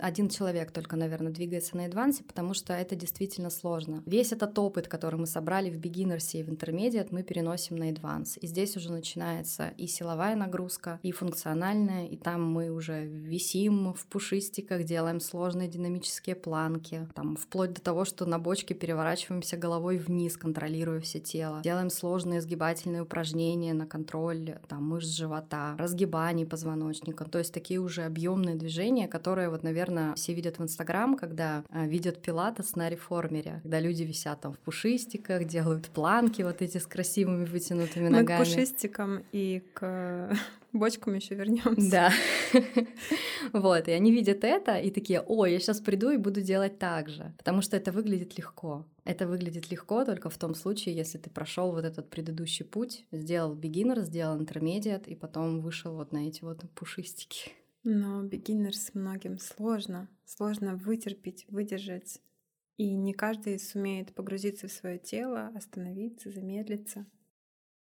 Один 0.00 0.28
человек 0.28 0.70
только, 0.70 0.96
наверное, 0.96 1.32
двигается 1.32 1.76
на 1.76 1.86
адвансе, 1.86 2.22
потому 2.22 2.52
что 2.52 2.74
это 2.74 2.94
действительно 2.94 3.48
сложно. 3.48 4.02
Весь 4.04 4.32
этот 4.32 4.58
опыт, 4.58 4.86
который 4.86 5.18
мы 5.18 5.26
собрали 5.26 5.70
в 5.70 5.80
beginners 5.80 6.28
и 6.34 6.42
в 6.42 6.50
intermediate, 6.50 7.08
мы 7.10 7.22
переносим 7.22 7.76
на 7.76 7.88
адванс. 7.88 8.36
И 8.40 8.46
здесь 8.46 8.76
уже 8.76 8.92
начинается 8.92 9.68
и 9.78 9.86
силовая 9.86 10.36
нагрузка, 10.36 11.00
и 11.02 11.10
функциональная, 11.10 12.06
и 12.06 12.16
там 12.16 12.44
мы 12.44 12.70
уже 12.70 13.06
висим 13.06 13.94
в 13.94 14.06
пушистиках, 14.06 14.84
делаем 14.84 15.20
сложные 15.20 15.68
динамические 15.68 16.36
планки, 16.36 17.08
там 17.14 17.36
вплоть 17.36 17.72
до 17.72 17.80
того, 17.80 18.04
что 18.04 18.26
на 18.26 18.38
бочке 18.38 18.74
переворачиваемся 18.74 19.56
головой 19.56 19.96
вниз, 19.96 20.36
контролируя 20.36 21.00
все 21.00 21.18
тело. 21.18 21.62
Делаем 21.62 21.88
сложные 21.88 22.42
сгибательные 22.42 23.02
упражнения 23.02 23.72
на 23.72 23.86
контроль 23.86 24.58
там, 24.68 24.84
мышц 24.84 25.08
живота, 25.08 25.76
разгибаний 25.78 26.44
позвоночника. 26.44 27.24
То 27.24 27.38
есть 27.38 27.54
такие 27.54 27.80
уже 27.80 28.02
объемные 28.02 28.54
движения, 28.54 29.08
которые 29.08 29.48
вот, 29.48 29.62
наверное, 29.62 29.77
наверное, 29.78 30.14
все 30.14 30.34
видят 30.34 30.58
в 30.58 30.62
Инстаграм, 30.62 31.16
когда 31.16 31.64
а, 31.70 31.86
видят 31.86 32.20
пилатес 32.20 32.74
на 32.74 32.88
реформере, 32.88 33.60
когда 33.62 33.78
люди 33.78 34.02
висят 34.02 34.40
там 34.40 34.52
в 34.52 34.58
пушистиках, 34.58 35.44
делают 35.44 35.86
планки 35.86 36.42
вот 36.42 36.62
эти 36.62 36.78
с 36.78 36.86
красивыми 36.86 37.44
вытянутыми 37.44 38.08
ногами. 38.08 38.38
Мы 38.38 38.44
к 38.44 38.48
пушистикам 38.48 39.22
и 39.30 39.62
к 39.74 40.36
бочкам 40.72 41.14
еще 41.14 41.36
вернемся. 41.36 41.90
Да. 41.90 42.12
вот, 43.52 43.86
и 43.86 43.92
они 43.92 44.10
видят 44.10 44.42
это 44.42 44.78
и 44.78 44.90
такие, 44.90 45.20
о, 45.20 45.46
я 45.46 45.60
сейчас 45.60 45.80
приду 45.80 46.10
и 46.10 46.16
буду 46.16 46.40
делать 46.40 46.78
так 46.78 47.08
же, 47.08 47.32
потому 47.38 47.62
что 47.62 47.76
это 47.76 47.92
выглядит 47.92 48.36
легко. 48.36 48.84
Это 49.04 49.28
выглядит 49.28 49.70
легко 49.70 50.04
только 50.04 50.28
в 50.28 50.36
том 50.36 50.54
случае, 50.54 50.96
если 50.96 51.18
ты 51.18 51.30
прошел 51.30 51.70
вот 51.70 51.84
этот 51.84 52.10
предыдущий 52.10 52.64
путь, 52.64 53.06
сделал 53.12 53.54
beginner, 53.54 54.02
сделал 54.02 54.40
intermediate 54.40 55.06
и 55.06 55.14
потом 55.14 55.60
вышел 55.60 55.94
вот 55.94 56.12
на 56.12 56.26
эти 56.26 56.42
вот 56.42 56.64
пушистики. 56.74 57.52
Но 57.90 58.22
beginners 58.22 58.90
многим 58.92 59.38
сложно. 59.38 60.10
Сложно 60.26 60.76
вытерпеть, 60.76 61.46
выдержать. 61.48 62.20
И 62.76 62.94
не 62.94 63.14
каждый 63.14 63.58
сумеет 63.58 64.14
погрузиться 64.14 64.68
в 64.68 64.72
свое 64.72 64.98
тело, 64.98 65.50
остановиться, 65.54 66.30
замедлиться. 66.30 67.06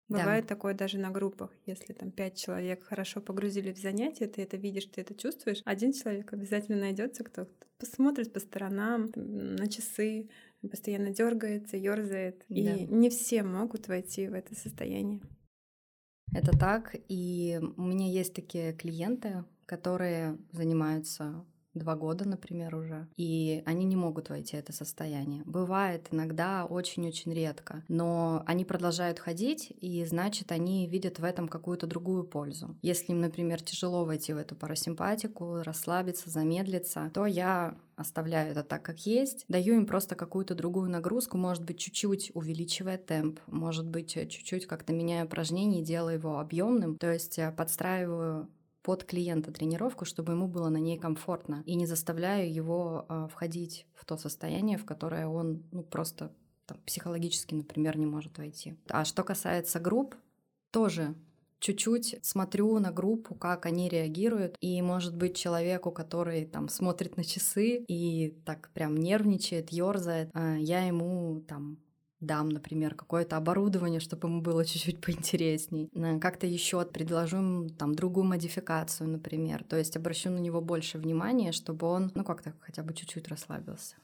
Бывает 0.07 0.45
да. 0.45 0.55
такое 0.55 0.73
даже 0.73 0.97
на 0.97 1.11
группах, 1.11 1.51
если 1.65 1.91
там 1.91 2.11
пять 2.11 2.37
человек 2.37 2.83
хорошо 2.83 3.19
погрузили 3.19 3.73
в 3.73 3.77
занятие, 3.77 4.27
ты 4.27 4.43
это 4.43 4.55
видишь, 4.55 4.85
ты 4.85 5.01
это 5.01 5.13
чувствуешь, 5.13 5.61
один 5.65 5.91
человек 5.91 6.31
обязательно 6.31 6.77
найдется, 6.79 7.25
кто 7.25 7.49
посмотрит 7.77 8.31
по 8.31 8.39
сторонам, 8.39 9.11
на 9.13 9.67
часы, 9.67 10.29
постоянно 10.61 11.09
дергается, 11.09 11.75
ерзает. 11.75 12.45
Да. 12.47 12.55
И 12.55 12.85
не 12.85 13.09
все 13.09 13.43
могут 13.43 13.89
войти 13.89 14.29
в 14.29 14.33
это 14.33 14.55
состояние. 14.55 15.19
Это 16.33 16.57
так, 16.57 16.95
и 17.09 17.59
у 17.75 17.81
меня 17.81 18.09
есть 18.09 18.33
такие 18.33 18.71
клиенты, 18.71 19.43
которые 19.67 20.37
занимаются 20.51 21.45
два 21.77 21.95
года, 21.95 22.27
например, 22.27 22.75
уже, 22.75 23.07
и 23.15 23.63
они 23.65 23.85
не 23.85 23.95
могут 23.95 24.29
войти 24.29 24.55
в 24.55 24.59
это 24.59 24.73
состояние. 24.73 25.43
Бывает 25.45 26.07
иногда 26.11 26.65
очень-очень 26.65 27.33
редко, 27.33 27.83
но 27.87 28.43
они 28.45 28.65
продолжают 28.65 29.19
ходить, 29.19 29.71
и 29.79 30.03
значит, 30.05 30.51
они 30.51 30.87
видят 30.87 31.19
в 31.19 31.23
этом 31.23 31.47
какую-то 31.47 31.87
другую 31.87 32.23
пользу. 32.23 32.75
Если 32.81 33.11
им, 33.11 33.21
например, 33.21 33.61
тяжело 33.61 34.05
войти 34.05 34.33
в 34.33 34.37
эту 34.37 34.55
парасимпатику, 34.55 35.61
расслабиться, 35.63 36.29
замедлиться, 36.29 37.11
то 37.13 37.25
я 37.25 37.77
оставляю 37.95 38.51
это 38.51 38.63
так, 38.63 38.83
как 38.83 38.99
есть, 39.05 39.45
даю 39.47 39.75
им 39.75 39.85
просто 39.87 40.15
какую-то 40.15 40.53
другую 40.53 40.89
нагрузку, 40.89 41.37
может 41.37 41.65
быть, 41.65 41.79
чуть-чуть 41.79 42.31
увеличивая 42.35 42.97
темп, 42.97 43.39
может 43.47 43.87
быть, 43.87 44.13
чуть-чуть 44.13 44.67
как-то 44.67 44.93
меняя 44.93 45.25
упражнение, 45.25 45.83
делая 45.83 46.15
его 46.15 46.39
объемным, 46.39 46.97
то 46.97 47.11
есть 47.11 47.39
э, 47.39 47.51
подстраиваю 47.51 48.49
под 48.87 49.03
клиента 49.03 49.51
тренировку, 49.51 50.05
чтобы 50.05 50.31
ему 50.31 50.47
было 50.47 50.69
на 50.69 50.77
ней 50.77 50.97
комфортно, 50.97 51.61
и 51.65 51.75
не 51.75 51.85
заставляю 51.85 52.49
его 52.49 53.05
э, 53.09 53.27
входить 53.29 53.85
в 53.93 54.05
то 54.05 54.15
состояние, 54.15 54.77
в 54.77 54.85
которое 54.85 55.27
он 55.27 55.61
ну, 55.73 55.83
просто 55.83 56.31
там, 56.65 56.77
психологически, 56.85 57.53
например, 57.53 57.97
не 57.97 58.05
может 58.05 58.37
войти. 58.37 58.77
А 58.87 59.03
что 59.03 59.25
касается 59.25 59.81
групп, 59.81 60.15
тоже 60.71 61.15
чуть-чуть 61.59 62.19
смотрю 62.21 62.79
на 62.79 62.93
группу, 62.93 63.35
как 63.35 63.65
они 63.65 63.89
реагируют, 63.89 64.55
и, 64.61 64.81
может 64.81 65.17
быть, 65.17 65.35
человеку, 65.35 65.91
который 65.91 66.45
там 66.45 66.69
смотрит 66.69 67.17
на 67.17 67.25
часы 67.25 67.83
и 67.89 68.39
так 68.45 68.69
прям 68.73 68.95
нервничает, 68.95 69.69
ерзает, 69.69 70.29
а, 70.33 70.55
я 70.55 70.85
ему 70.87 71.41
там 71.45 71.77
дам, 72.19 72.49
например, 72.49 72.95
какое-то 72.95 73.37
оборудование, 73.37 73.99
чтобы 73.99 74.27
ему 74.27 74.41
было 74.41 74.65
чуть-чуть 74.65 75.01
поинтересней. 75.01 75.89
Как-то 76.19 76.47
еще 76.47 76.83
предложу 76.85 77.37
ему 77.37 77.69
там 77.69 77.95
другую 77.95 78.25
модификацию, 78.25 79.09
например. 79.09 79.63
То 79.63 79.77
есть 79.77 79.95
обращу 79.95 80.29
на 80.29 80.39
него 80.39 80.61
больше 80.61 80.97
внимания, 80.97 81.51
чтобы 81.51 81.87
он, 81.87 82.11
ну 82.15 82.23
как-то 82.23 82.53
хотя 82.61 82.83
бы 82.83 82.93
чуть-чуть 82.93 83.27
расслабился. 83.27 83.95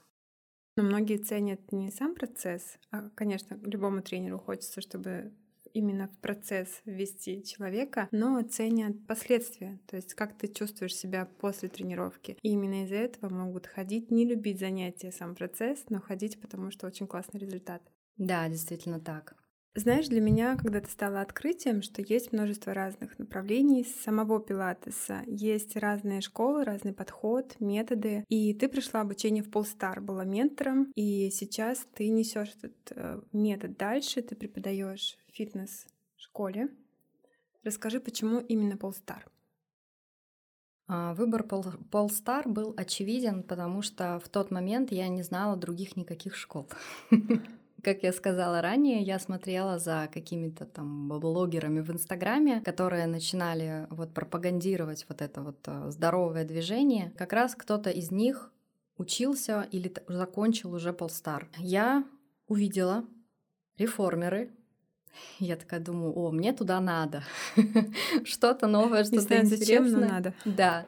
Но 0.76 0.82
многие 0.82 1.18
ценят 1.18 1.70
не 1.70 1.90
сам 1.92 2.14
процесс, 2.14 2.78
а, 2.90 3.08
конечно, 3.14 3.56
любому 3.62 4.02
тренеру 4.02 4.38
хочется, 4.40 4.80
чтобы 4.80 5.32
именно 5.72 6.08
в 6.08 6.18
процесс 6.18 6.80
ввести 6.84 7.44
человека, 7.44 8.08
но 8.10 8.40
ценят 8.42 9.06
последствия, 9.06 9.78
то 9.86 9.96
есть 9.96 10.14
как 10.14 10.36
ты 10.38 10.48
чувствуешь 10.48 10.96
себя 10.96 11.28
после 11.40 11.68
тренировки. 11.68 12.38
И 12.42 12.50
именно 12.50 12.84
из-за 12.84 12.96
этого 12.96 13.28
могут 13.28 13.66
ходить, 13.66 14.10
не 14.10 14.24
любить 14.24 14.60
занятия, 14.60 15.12
сам 15.12 15.34
процесс, 15.34 15.84
но 15.90 16.00
ходить, 16.00 16.40
потому 16.40 16.70
что 16.70 16.86
очень 16.86 17.06
классный 17.06 17.40
результат. 17.40 17.82
Да, 18.16 18.48
действительно 18.48 19.00
так. 19.00 19.36
Знаешь, 19.76 20.06
для 20.06 20.20
меня 20.20 20.56
когда-то 20.56 20.88
стало 20.88 21.20
открытием, 21.20 21.82
что 21.82 22.00
есть 22.00 22.32
множество 22.32 22.72
разных 22.74 23.18
направлений 23.18 23.82
самого 23.82 24.40
пилатеса. 24.40 25.22
Есть 25.26 25.74
разные 25.74 26.20
школы, 26.20 26.64
разный 26.64 26.92
подход, 26.92 27.56
методы. 27.58 28.24
И 28.28 28.54
ты 28.54 28.68
пришла 28.68 29.00
обучение 29.00 29.42
в 29.42 29.50
Полстар, 29.50 30.00
была 30.00 30.24
ментором, 30.24 30.92
и 30.94 31.28
сейчас 31.30 31.84
ты 31.92 32.08
несешь 32.08 32.52
этот 32.56 32.92
э, 32.92 33.20
метод 33.32 33.76
дальше, 33.76 34.22
ты 34.22 34.36
преподаешь 34.36 35.18
фитнес-школе. 35.32 36.68
Расскажи, 37.64 37.98
почему 37.98 38.38
именно 38.38 38.76
Полстар? 38.76 39.26
А, 40.86 41.14
выбор 41.14 41.42
Полстар 41.42 42.48
был 42.48 42.74
очевиден, 42.76 43.42
потому 43.42 43.82
что 43.82 44.20
в 44.20 44.28
тот 44.28 44.52
момент 44.52 44.92
я 44.92 45.08
не 45.08 45.24
знала 45.24 45.56
других 45.56 45.96
никаких 45.96 46.36
школ. 46.36 46.68
Как 47.84 48.02
я 48.02 48.12
сказала 48.12 48.62
ранее, 48.62 49.02
я 49.02 49.18
смотрела 49.18 49.78
за 49.78 50.08
какими-то 50.12 50.64
там 50.64 51.08
блогерами 51.08 51.80
в 51.80 51.90
Инстаграме, 51.90 52.62
которые 52.62 53.06
начинали 53.06 53.86
вот 53.90 54.14
пропагандировать 54.14 55.04
вот 55.08 55.20
это 55.20 55.42
вот 55.42 55.58
э, 55.66 55.90
здоровое 55.90 56.44
движение. 56.44 57.12
Как 57.18 57.34
раз 57.34 57.54
кто-то 57.54 57.90
из 57.90 58.10
них 58.10 58.50
учился 58.96 59.68
или 59.70 59.92
закончил 60.08 60.72
уже 60.72 60.94
полстар. 60.94 61.48
Я 61.58 62.04
увидела 62.48 63.04
реформеры, 63.76 64.50
я 65.38 65.56
такая 65.56 65.80
думаю, 65.80 66.12
о, 66.16 66.30
мне 66.30 66.52
туда 66.52 66.80
надо. 66.80 67.22
что-то 68.24 68.66
новое, 68.66 69.04
что-то 69.04 69.40
интересное. 69.40 69.56
зачем, 69.56 70.00
надо. 70.00 70.34
Да, 70.44 70.86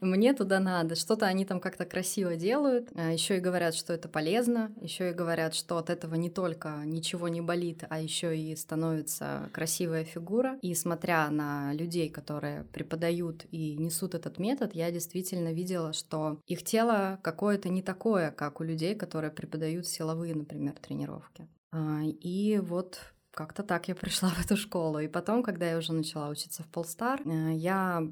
мне 0.00 0.34
туда 0.34 0.60
надо. 0.60 0.94
Что-то 0.94 1.26
они 1.26 1.44
там 1.44 1.60
как-то 1.60 1.84
красиво 1.84 2.36
делают. 2.36 2.88
А 2.94 3.12
еще 3.12 3.38
и 3.38 3.40
говорят, 3.40 3.74
что 3.74 3.92
это 3.92 4.08
полезно. 4.08 4.72
Еще 4.80 5.10
и 5.10 5.14
говорят, 5.14 5.54
что 5.54 5.78
от 5.78 5.90
этого 5.90 6.14
не 6.14 6.30
только 6.30 6.82
ничего 6.84 7.28
не 7.28 7.40
болит, 7.40 7.84
а 7.88 8.00
еще 8.00 8.36
и 8.36 8.54
становится 8.56 9.48
красивая 9.52 10.04
фигура. 10.04 10.58
И 10.62 10.74
смотря 10.74 11.30
на 11.30 11.72
людей, 11.72 12.08
которые 12.08 12.64
преподают 12.64 13.46
и 13.50 13.76
несут 13.76 14.14
этот 14.14 14.38
метод, 14.38 14.74
я 14.74 14.90
действительно 14.90 15.52
видела, 15.52 15.92
что 15.92 16.40
их 16.46 16.62
тело 16.62 17.18
какое-то 17.22 17.68
не 17.68 17.82
такое, 17.82 18.30
как 18.30 18.60
у 18.60 18.64
людей, 18.64 18.94
которые 18.94 19.30
преподают 19.30 19.86
силовые, 19.86 20.34
например, 20.34 20.74
тренировки. 20.74 21.48
А, 21.72 22.02
и 22.04 22.58
вот 22.58 22.98
как-то 23.36 23.62
так 23.62 23.88
я 23.88 23.94
пришла 23.94 24.28
в 24.36 24.44
эту 24.44 24.56
школу. 24.56 24.98
И 24.98 25.08
потом, 25.08 25.42
когда 25.42 25.70
я 25.70 25.78
уже 25.78 25.92
начала 25.92 26.28
учиться 26.28 26.62
в 26.62 26.68
Полстар, 26.68 27.20
э, 27.24 27.52
я 27.54 28.02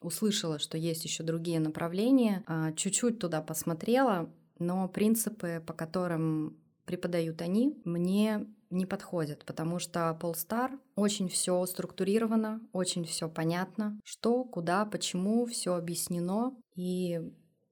услышала, 0.00 0.58
что 0.58 0.76
есть 0.76 1.04
еще 1.04 1.22
другие 1.22 1.60
направления, 1.60 2.42
а, 2.46 2.72
чуть-чуть 2.72 3.18
туда 3.18 3.40
посмотрела, 3.40 4.30
но 4.58 4.86
принципы, 4.88 5.62
по 5.66 5.72
которым 5.72 6.58
преподают 6.84 7.40
они, 7.40 7.80
мне 7.84 8.46
не 8.68 8.84
подходят, 8.84 9.44
потому 9.46 9.78
что 9.78 10.14
Полстар 10.20 10.72
очень 10.94 11.28
все 11.28 11.64
структурировано, 11.64 12.60
очень 12.72 13.04
все 13.04 13.28
понятно, 13.28 13.98
что, 14.04 14.44
куда, 14.44 14.84
почему, 14.84 15.46
все 15.46 15.74
объяснено. 15.74 16.54
И 16.74 17.20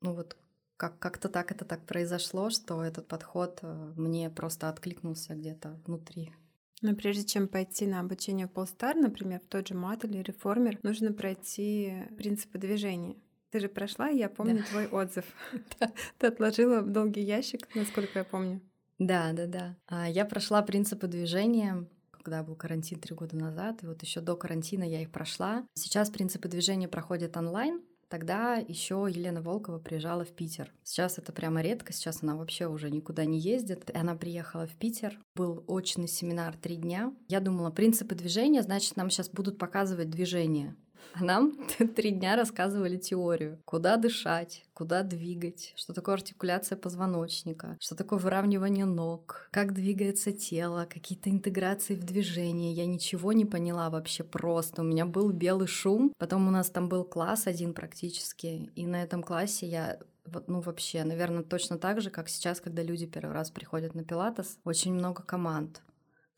ну 0.01 0.15
вот 0.15 0.37
как- 0.77 0.99
как-то 0.99 1.29
так 1.29 1.51
это 1.51 1.65
так 1.65 1.85
произошло, 1.87 2.51
что 2.51 2.83
этот 2.83 3.09
подход 3.09 3.59
э, 3.63 3.93
мне 3.97 4.31
просто 4.31 4.69
откликнулся 4.69 5.35
где-то 5.35 5.81
внутри. 5.87 6.33
Но 6.83 6.95
прежде 6.95 7.25
чем 7.25 7.49
пойти 7.49 7.87
на 7.87 8.01
обучение 8.01 8.47
в 8.47 8.51
Полстар, 8.51 8.97
например, 8.97 9.41
в 9.41 9.49
тот 9.49 9.69
же 9.69 9.75
мат 9.75 10.05
или 10.05 10.19
реформер, 10.19 10.79
нужно 10.83 11.13
пройти 11.13 12.05
принципы 12.19 12.59
движения. 12.59 13.17
Ты 13.51 13.61
же 13.61 13.69
прошла, 13.69 14.09
я 14.09 14.29
помню 14.29 14.59
да. 14.59 14.63
твой 14.65 14.87
отзыв. 14.89 15.25
Ты 16.19 16.27
отложила 16.27 16.81
в 16.81 16.91
долгий 16.91 17.23
ящик, 17.23 17.69
насколько 17.75 18.19
я 18.19 18.25
помню. 18.25 18.61
Да, 18.99 19.33
да, 19.33 19.47
да. 19.47 19.77
А, 19.87 20.09
я 20.09 20.25
прошла 20.25 20.63
принципы 20.63 21.07
движения 21.07 21.87
когда 22.23 22.45
был 22.45 22.55
карантин 22.55 23.01
три 23.01 23.17
года 23.17 23.37
назад, 23.37 23.83
и 23.83 23.87
вот 23.87 24.01
еще 24.03 24.21
до 24.21 24.37
карантина 24.37 24.85
я 24.85 25.03
их 25.03 25.11
прошла. 25.11 25.67
Сейчас 25.75 26.09
принципы 26.09 26.49
движения 26.49 26.87
проходят 26.87 27.37
онлайн, 27.37 27.83
Тогда 28.13 28.57
еще 28.57 29.09
Елена 29.09 29.41
Волкова 29.41 29.79
приезжала 29.79 30.27
в 30.27 30.33
Питер. 30.33 30.71
Сейчас 30.85 31.17
это 31.17 31.33
прямо 31.33 31.63
редко, 31.63 31.95
сейчас 31.95 32.23
она 32.23 32.37
вообще 32.37 32.67
уже 32.67 32.91
никуда 32.91 33.25
не 33.25 33.39
ездит. 33.39 33.91
Она 33.95 34.15
приехала 34.15 34.67
в 34.67 34.75
Питер, 34.75 35.19
был 35.35 35.65
очный 35.67 36.09
семинар 36.09 36.55
три 36.55 36.77
дня. 36.77 37.15
Я 37.29 37.41
думала, 37.41 37.71
принципы 37.71 38.15
движения, 38.15 38.61
значит, 38.61 38.99
нам 38.99 39.09
сейчас 39.09 39.31
будут 39.31 39.57
показывать 39.57 40.11
движение. 40.11 40.77
А 41.15 41.25
нам 41.25 41.57
три 41.97 42.11
дня 42.11 42.37
рассказывали 42.37 42.97
теорию. 42.97 43.59
Куда 43.65 43.97
дышать, 43.97 44.65
куда 44.75 45.03
двигать, 45.03 45.73
что 45.77 45.93
такое 45.93 46.15
артикуляция 46.15 46.77
позвоночника, 46.77 47.77
что 47.81 47.95
такое 47.95 48.19
выравнивание 48.19 48.85
ног, 48.85 49.49
как 49.51 49.75
двигается 49.75 50.33
тело, 50.33 50.87
какие-то 50.89 51.31
интеграции 51.31 51.95
в 51.95 52.05
движение. 52.05 52.73
Я 52.73 52.87
ничего 52.87 53.33
не 53.33 53.45
поняла 53.45 53.91
вообще 53.91 54.25
просто. 54.25 54.83
У 54.83 54.85
меня 54.85 55.07
был 55.07 55.31
белый 55.31 55.69
шум. 55.69 56.13
Потом 56.19 56.49
у 56.49 56.51
нас 56.51 56.71
там 56.71 56.89
был 56.89 57.05
класс 57.05 57.47
один 57.47 57.75
практически. 57.75 58.71
И 58.75 58.87
на 58.87 59.03
этом 59.03 59.23
классе 59.23 59.67
я 59.67 59.99
ну 60.47 60.61
вообще, 60.61 61.05
наверное, 61.05 61.43
точно 61.43 61.79
так 61.79 62.01
же, 62.01 62.11
как 62.11 62.29
сейчас, 62.29 62.61
когда 62.61 62.83
люди 62.83 63.07
первый 63.07 63.33
раз 63.33 63.51
приходят 63.51 63.95
на 63.95 64.05
пилатес, 64.05 64.59
очень 64.65 64.95
много 64.95 65.23
команд 65.23 65.83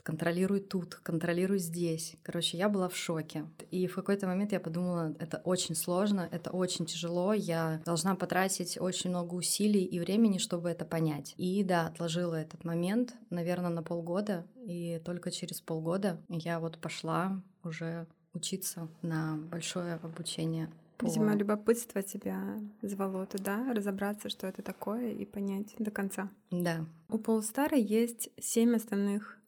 контролируй 0.04 0.60
тут, 0.60 0.94
контролируй 0.96 1.58
здесь. 1.58 2.16
Короче, 2.22 2.56
я 2.56 2.68
была 2.68 2.88
в 2.88 2.96
шоке. 2.96 3.46
И 3.70 3.88
в 3.88 3.94
какой-то 3.96 4.26
момент 4.26 4.52
я 4.52 4.60
подумала, 4.60 5.14
это 5.18 5.38
очень 5.44 5.74
сложно, 5.74 6.28
это 6.30 6.50
очень 6.50 6.86
тяжело, 6.86 7.32
я 7.32 7.82
должна 7.84 8.14
потратить 8.14 8.78
очень 8.80 9.10
много 9.10 9.34
усилий 9.34 9.84
и 9.84 9.98
времени, 9.98 10.38
чтобы 10.38 10.68
это 10.68 10.84
понять. 10.84 11.34
И 11.38 11.64
да, 11.64 11.88
отложила 11.88 12.34
этот 12.34 12.64
момент, 12.64 13.14
наверное, 13.30 13.70
на 13.70 13.82
полгода, 13.82 14.46
и 14.56 15.00
только 15.04 15.30
через 15.30 15.60
полгода 15.60 16.20
я 16.28 16.60
вот 16.60 16.78
пошла 16.78 17.42
уже 17.64 18.06
учиться 18.34 18.88
на 19.00 19.38
большое 19.50 19.94
обучение 19.94 20.70
по... 20.98 21.06
Видимо, 21.06 21.34
любопытство 21.34 22.02
тебя 22.02 22.60
звало 22.82 23.26
туда, 23.26 23.72
разобраться, 23.72 24.28
что 24.28 24.46
это 24.46 24.62
такое, 24.62 25.12
и 25.12 25.24
понять 25.24 25.74
до 25.78 25.90
конца. 25.90 26.28
Да. 26.50 26.84
У 27.08 27.18
Полстара 27.18 27.76
есть 27.76 28.28
семь 28.38 28.76
основных 28.76 29.38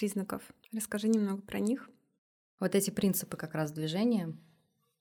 признаков. 0.00 0.42
Расскажи 0.72 1.08
немного 1.08 1.42
про 1.42 1.58
них. 1.58 1.90
Вот 2.58 2.74
эти 2.74 2.90
принципы 2.90 3.36
как 3.36 3.54
раз 3.54 3.70
движения. 3.70 4.34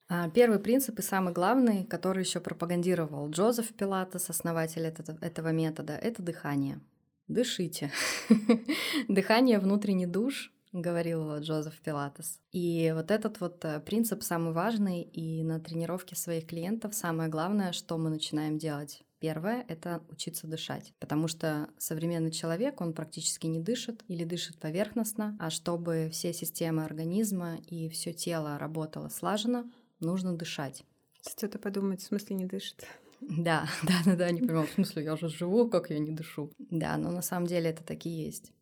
А, 0.10 0.30
первый 0.30 0.60
принцип 0.60 1.00
и 1.00 1.02
самый 1.02 1.34
главный, 1.34 1.86
который 1.86 2.24
еще 2.24 2.42
пропагандировал 2.42 3.30
Джозеф 3.30 3.74
Пилатес, 3.74 4.30
основатель 4.30 4.82
этого, 4.82 5.50
метода, 5.52 5.94
это 5.94 6.22
дыхание. 6.22 6.82
Дышите. 7.30 7.92
Дыхание 9.08 9.60
внутренний 9.60 10.06
душ, 10.06 10.52
говорил 10.74 11.38
Джозеф 11.38 11.80
Пилатес. 11.80 12.42
И 12.52 12.92
вот 12.94 13.10
этот 13.10 13.40
вот 13.40 13.64
э, 13.64 13.80
принцип 13.80 14.22
самый 14.22 14.52
важный, 14.52 15.02
и 15.02 15.44
на 15.44 15.62
тренировке 15.62 16.18
своих 16.18 16.46
клиентов 16.46 16.94
самое 16.94 17.30
главное, 17.30 17.72
что 17.72 17.98
мы 17.98 18.10
начинаем 18.10 18.58
делать 18.58 19.02
Первое— 19.20 19.66
это 19.68 20.02
учиться 20.10 20.48
дышать, 20.48 20.94
потому 21.00 21.28
что 21.28 21.70
современный 21.78 22.32
человек, 22.32 22.80
он 22.80 22.94
практически 22.94 23.48
не 23.48 23.60
дышит 23.60 24.04
или 24.08 24.24
дышит 24.24 24.58
поверхностно, 24.58 25.36
а 25.40 25.50
чтобы 25.50 26.10
все 26.12 26.32
системы 26.32 26.86
организма 26.86 27.58
и 27.68 27.90
все 27.90 28.14
тело 28.14 28.58
работало 28.58 29.10
слаженно, 29.10 29.70
нужно 30.00 30.38
дышать. 30.38 30.86
Кто-то 31.26 31.60
подумает, 31.60 32.00
в 32.00 32.06
смысле 32.06 32.38
не 32.38 32.46
дышит. 32.46 32.86
Да, 33.20 33.68
да, 33.84 33.96
да, 34.06 34.16
да, 34.16 34.32
не 34.32 34.40
понимаю, 34.40 34.68
в 34.68 34.72
смысле, 34.72 35.04
я 35.04 35.14
уже 35.14 35.28
живу, 35.28 35.70
как 35.70 35.90
я 35.90 36.00
не 36.00 36.12
дышу. 36.12 36.52
Да, 36.58 36.96
но 36.96 37.12
на 37.12 37.22
самом 37.22 37.48
деле 37.48 37.72
это 37.72 37.84
так 37.84 38.06
и 38.06 38.10
есть. 38.10 38.54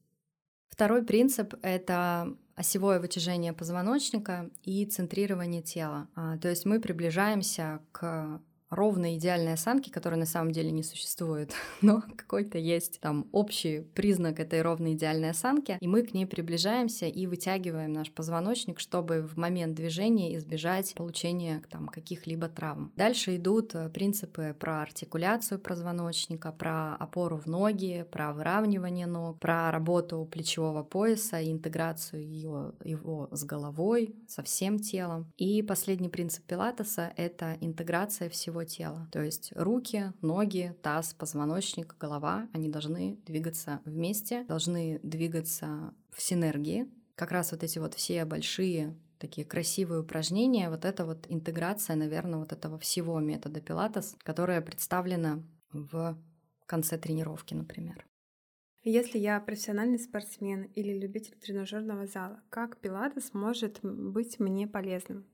Второй 0.69 1.03
принцип— 1.03 1.53
это 1.61 2.35
осевое 2.55 2.99
вытяжение 2.99 3.53
позвоночника 3.53 4.49
и 4.63 4.85
центрирование 4.85 5.61
тела. 5.61 6.07
А, 6.15 6.37
то 6.37 6.49
есть 6.49 6.65
мы 6.65 6.79
приближаемся 6.79 7.81
к 7.91 8.41
ровной 8.69 9.15
идеальной 9.17 9.53
осанки, 9.53 9.89
которая 9.89 10.19
на 10.19 10.25
самом 10.25 10.51
деле 10.51 10.71
не 10.71 10.83
существует, 10.83 11.53
но 11.81 12.03
какой-то 12.15 12.57
есть 12.57 12.99
там 12.99 13.27
общий 13.31 13.81
признак 13.95 14.39
этой 14.39 14.61
ровной 14.61 14.93
идеальной 14.93 15.31
осанки, 15.31 15.77
и 15.79 15.87
мы 15.87 16.03
к 16.03 16.13
ней 16.13 16.25
приближаемся 16.25 17.05
и 17.07 17.27
вытягиваем 17.27 17.93
наш 17.93 18.11
позвоночник, 18.11 18.79
чтобы 18.79 19.21
в 19.21 19.37
момент 19.37 19.75
движения 19.75 20.35
избежать 20.37 20.93
получения 20.95 21.61
там 21.69 21.87
каких-либо 21.87 22.49
травм. 22.49 22.91
Дальше 22.95 23.35
идут 23.35 23.75
э, 23.75 23.89
принципы 23.89 24.55
про 24.59 24.81
артикуляцию 24.81 25.59
позвоночника, 25.59 26.51
про 26.51 26.95
опору 26.95 27.37
в 27.37 27.45
ноги, 27.47 28.05
про 28.11 28.33
выравнивание 28.33 29.07
ног, 29.07 29.39
про 29.39 29.71
работу 29.71 30.27
плечевого 30.31 30.83
пояса 30.83 31.39
и 31.39 31.51
интеграцию 31.51 32.23
ее, 32.23 32.73
его 32.83 33.29
с 33.31 33.43
головой, 33.43 34.15
со 34.27 34.43
всем 34.43 34.79
телом. 34.79 35.31
И 35.37 35.61
последний 35.61 36.09
принцип 36.09 36.43
пилатеса— 36.45 37.13
это 37.17 37.57
интеграция 37.61 38.29
всего 38.29 38.56
всего 38.57 38.63
тела. 38.63 39.07
То 39.11 39.21
есть 39.21 39.51
руки, 39.55 40.13
ноги, 40.21 40.75
таз, 40.81 41.13
позвоночник, 41.13 41.95
голова, 41.99 42.47
они 42.53 42.69
должны 42.69 43.17
двигаться 43.25 43.81
вместе, 43.85 44.43
должны 44.45 44.99
двигаться 45.03 45.93
в 46.11 46.21
синергии. 46.21 46.87
Как 47.15 47.31
раз 47.31 47.51
вот 47.51 47.63
эти 47.63 47.79
вот 47.79 47.93
все 47.93 48.25
большие 48.25 48.95
такие 49.19 49.45
красивые 49.45 50.01
упражнения, 50.01 50.69
вот 50.69 50.85
это 50.85 51.05
вот 51.05 51.25
интеграция, 51.29 51.95
наверное, 51.95 52.39
вот 52.39 52.51
этого 52.51 52.77
всего 52.77 53.19
метода 53.19 53.61
пилатес, 53.61 54.15
которая 54.19 54.61
представлена 54.61 55.43
в 55.71 56.17
конце 56.67 56.97
тренировки, 56.97 57.55
например. 57.55 58.05
Если 58.83 59.17
я 59.17 59.39
профессиональный 59.39 59.99
спортсмен 59.99 60.63
или 60.75 60.97
любитель 60.97 61.35
тренажерного 61.35 62.07
зала, 62.07 62.41
как 62.49 62.77
пилатес 62.77 63.33
может 63.33 63.79
быть 63.81 64.39
мне 64.39 64.67
полезным? 64.67 65.25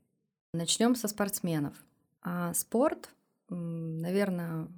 Начнем 0.54 0.96
со 0.96 1.08
спортсменов. 1.08 1.76
А 2.24 2.54
спорт, 2.54 3.10
наверное, 3.50 4.70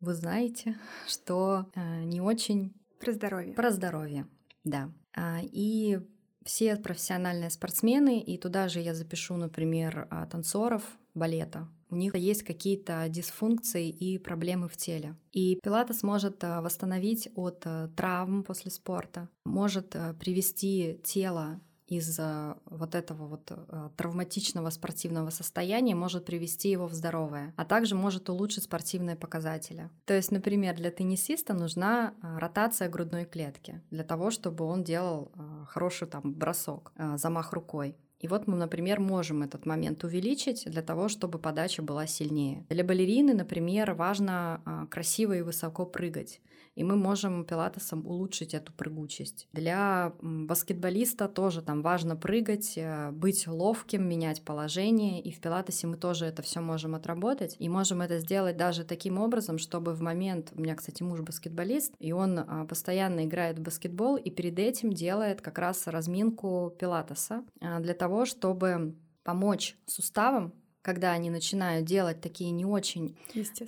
вы 0.00 0.14
знаете, 0.14 0.76
что 1.06 1.66
э, 1.74 2.04
не 2.04 2.20
очень... 2.20 2.74
Про 3.00 3.12
здоровье. 3.12 3.52
Про 3.54 3.70
здоровье, 3.70 4.26
да. 4.64 4.90
А, 5.14 5.40
и 5.42 6.00
все 6.44 6.76
профессиональные 6.76 7.50
спортсмены, 7.50 8.20
и 8.20 8.38
туда 8.38 8.68
же 8.68 8.80
я 8.80 8.94
запишу, 8.94 9.36
например, 9.36 10.06
а, 10.10 10.26
танцоров 10.26 10.82
балета, 11.14 11.68
у 11.90 11.96
них 11.96 12.14
есть 12.16 12.42
какие-то 12.42 13.06
дисфункции 13.08 13.88
и 13.88 14.18
проблемы 14.18 14.68
в 14.68 14.76
теле. 14.76 15.16
И 15.32 15.60
пилатес 15.62 16.02
может 16.02 16.42
э, 16.42 16.60
восстановить 16.60 17.28
от 17.36 17.62
э, 17.66 17.88
травм 17.96 18.42
после 18.42 18.70
спорта, 18.70 19.28
может 19.44 19.90
привести 20.18 21.00
тело 21.04 21.60
из 21.86 22.18
вот 22.66 22.94
этого 22.94 23.26
вот 23.26 23.50
э, 23.50 23.88
травматичного 23.96 24.70
спортивного 24.70 25.30
состояния 25.30 25.94
может 25.94 26.24
привести 26.24 26.70
его 26.70 26.86
в 26.86 26.94
здоровое, 26.94 27.52
а 27.56 27.64
также 27.64 27.94
может 27.94 28.30
улучшить 28.30 28.64
спортивные 28.64 29.16
показатели. 29.16 29.90
То 30.06 30.14
есть, 30.14 30.30
например, 30.30 30.74
для 30.76 30.90
теннисиста 30.90 31.52
нужна 31.52 32.14
э, 32.22 32.38
ротация 32.38 32.88
грудной 32.88 33.26
клетки 33.26 33.82
для 33.90 34.04
того, 34.04 34.30
чтобы 34.30 34.64
он 34.64 34.82
делал 34.82 35.30
э, 35.34 35.64
хороший 35.68 36.08
там 36.08 36.32
бросок, 36.32 36.92
замах 37.16 37.52
рукой. 37.52 37.96
И 38.20 38.28
вот 38.28 38.46
мы, 38.46 38.56
например, 38.56 39.00
можем 39.00 39.42
этот 39.42 39.66
момент 39.66 40.02
увеличить 40.02 40.64
для 40.64 40.80
того, 40.80 41.08
чтобы 41.08 41.38
подача 41.38 41.82
была 41.82 42.06
сильнее. 42.06 42.64
Для 42.70 42.82
балерины, 42.82 43.34
например, 43.34 43.92
важно 43.92 44.88
красиво 44.90 45.34
и 45.34 45.42
высоко 45.42 45.84
прыгать 45.84 46.40
и 46.74 46.84
мы 46.84 46.96
можем 46.96 47.44
пилатесом 47.44 48.06
улучшить 48.06 48.54
эту 48.54 48.72
прыгучесть. 48.72 49.48
Для 49.52 50.12
баскетболиста 50.20 51.28
тоже 51.28 51.62
там 51.62 51.82
важно 51.82 52.16
прыгать, 52.16 52.74
э, 52.76 53.10
быть 53.12 53.46
ловким, 53.46 54.08
менять 54.08 54.42
положение, 54.42 55.20
и 55.20 55.30
в 55.30 55.40
пилатесе 55.40 55.86
мы 55.86 55.96
тоже 55.96 56.26
это 56.26 56.42
все 56.42 56.60
можем 56.60 56.94
отработать, 56.94 57.56
и 57.58 57.68
можем 57.68 58.02
это 58.02 58.18
сделать 58.18 58.56
даже 58.56 58.84
таким 58.84 59.18
образом, 59.18 59.58
чтобы 59.58 59.94
в 59.94 60.00
момент, 60.00 60.52
у 60.54 60.60
меня, 60.60 60.74
кстати, 60.74 61.02
муж 61.02 61.20
баскетболист, 61.20 61.94
и 61.98 62.12
он 62.12 62.38
а, 62.38 62.64
постоянно 62.66 63.24
играет 63.24 63.58
в 63.58 63.62
баскетбол, 63.62 64.16
и 64.16 64.30
перед 64.30 64.58
этим 64.58 64.92
делает 64.92 65.40
как 65.40 65.58
раз 65.58 65.86
разминку 65.86 66.74
пилатеса 66.78 67.44
а, 67.60 67.80
для 67.80 67.94
того, 67.94 68.24
чтобы 68.24 68.96
помочь 69.22 69.76
суставам 69.86 70.52
когда 70.84 71.12
они 71.12 71.30
начинают 71.30 71.86
делать 71.86 72.20
такие 72.20 72.50
не 72.50 72.66
очень 72.66 73.16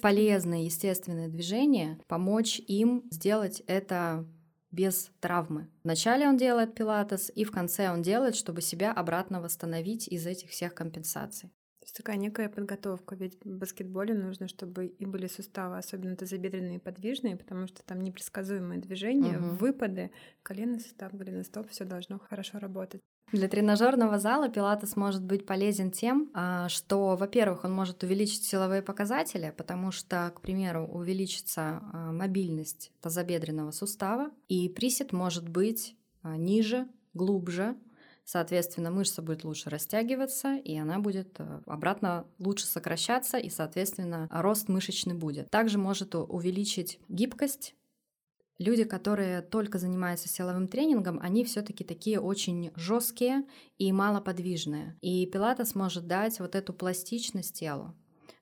полезные, 0.02 0.66
естественные 0.66 1.29
движения, 1.29 1.98
помочь 2.07 2.61
им 2.68 3.05
сделать 3.11 3.62
это 3.66 4.26
без 4.70 5.11
травмы. 5.20 5.70
Вначале 5.83 6.29
он 6.29 6.37
делает 6.37 6.74
пилатес, 6.74 7.33
и 7.35 7.44
в 7.44 7.50
конце 7.50 7.90
он 7.90 8.02
делает, 8.02 8.37
чтобы 8.37 8.61
себя 8.61 8.92
обратно 8.92 9.40
восстановить 9.40 10.07
из 10.09 10.26
этих 10.26 10.50
всех 10.50 10.74
компенсаций. 10.74 11.48
То 11.81 11.85
есть 11.85 11.96
такая 11.96 12.16
некая 12.16 12.50
подготовка, 12.50 13.14
ведь 13.14 13.42
в 13.42 13.59
баскетболе 13.59 14.12
нужно, 14.12 14.48
чтобы 14.48 14.87
и 14.87 15.07
были 15.07 15.26
суставы, 15.26 15.79
особенно 15.79 16.16
тазобедренные 16.16 16.81
подвижные, 16.81 17.37
потому 17.37 17.66
что 17.66 17.83
там 17.83 18.02
непредсказуемые 18.02 18.79
движения, 18.79 19.38
угу. 19.38 19.57
выпады, 19.57 20.11
колено 20.42 20.79
сустав, 20.81 21.14
голеностоп, 21.14 21.70
все 21.70 21.85
должно 21.85 22.18
хорошо 22.18 22.59
работать. 22.59 23.00
Для 23.33 23.49
тренажерного 23.49 24.21
зала 24.21 24.49
пилатес 24.49 24.95
может 24.95 25.25
быть 25.25 25.47
полезен 25.47 25.91
тем, 25.91 26.31
а, 26.33 26.69
что, 26.69 27.17
во-первых, 27.17 27.65
он 27.65 27.73
может 27.73 28.05
увеличить 28.05 28.45
силовые 28.45 28.83
показатели, 28.83 29.53
потому 29.57 29.91
что, 29.91 30.33
к 30.37 30.41
примеру, 30.41 30.87
увеличится 30.87 31.83
а, 31.93 32.12
мобильность 32.12 32.93
тазобедренного 33.01 33.73
сустава, 33.73 34.31
и 34.49 34.69
присед 34.69 35.12
может 35.12 35.49
быть 35.49 35.97
а, 36.23 36.37
ниже, 36.37 36.87
глубже, 37.15 37.77
Соответственно, 38.29 38.91
мышца 38.91 39.23
будет 39.23 39.45
лучше 39.45 39.71
растягиваться, 39.71 40.57
и 40.57 40.77
она 40.77 40.99
будет 40.99 41.39
обратно 41.65 42.27
лучше 42.41 42.67
сокращаться, 42.67 43.39
и, 43.39 43.49
соответственно, 43.51 44.29
рост 44.33 44.69
мышечный 44.69 45.15
будет. 45.15 45.49
Также 45.49 45.79
может 45.79 46.17
увеличить 46.17 46.99
гибкость 47.09 47.77
люди, 48.59 48.85
которые 48.85 49.42
только 49.42 49.79
занимаются 49.79 50.29
силовым 50.29 50.69
тренингом, 50.69 51.19
они 51.21 51.45
все-таки 51.45 51.85
такие 51.85 52.21
очень 52.21 52.73
жесткие 52.75 53.45
и 53.79 53.92
малоподвижные. 53.92 54.97
И 55.01 55.27
пилатес 55.27 55.75
может 55.75 56.07
дать 56.07 56.40
вот 56.40 56.55
эту 56.55 56.73
пластичность 56.73 57.59
телу. 57.59 57.95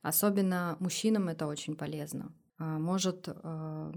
Особенно 0.02 0.76
мужчинам 0.80 1.28
это 1.28 1.46
очень 1.46 1.76
полезно. 1.76 2.34
А, 2.58 2.78
может 2.78 3.28
а, 3.28 3.92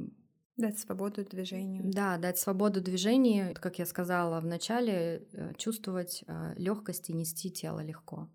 Дать 0.57 0.79
свободу 0.79 1.23
движению. 1.23 1.83
Да, 1.85 2.17
дать 2.17 2.39
свободу 2.39 2.81
движению, 2.81 3.53
как 3.53 3.77
я 3.77 3.85
сказала 3.85 4.39
в 4.41 4.45
начале, 4.45 5.27
э, 5.31 5.53
чувствовать 5.55 6.23
а, 6.25 6.53
легкость 6.57 7.11
и 7.11 7.13
нести 7.13 7.51
тело 7.51 7.83
легко. 7.83 8.27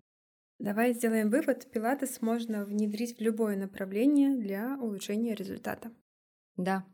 Давай 0.57 0.93
сделаем 0.93 1.29
вывод. 1.29 1.69
Пилатес 1.69 2.21
можно 2.21 2.63
внедрить 2.63 3.17
в 3.17 3.21
любое 3.21 3.57
направление 3.57 4.37
для 4.37 4.77
улучшения 4.79 5.35
результата. 5.35 5.91
Да, 6.55 6.85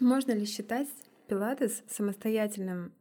можно 0.00 0.32
ли 0.32 0.46
считать 0.46 0.88
пилатес 1.28 1.82
самостоятельным 1.88 2.92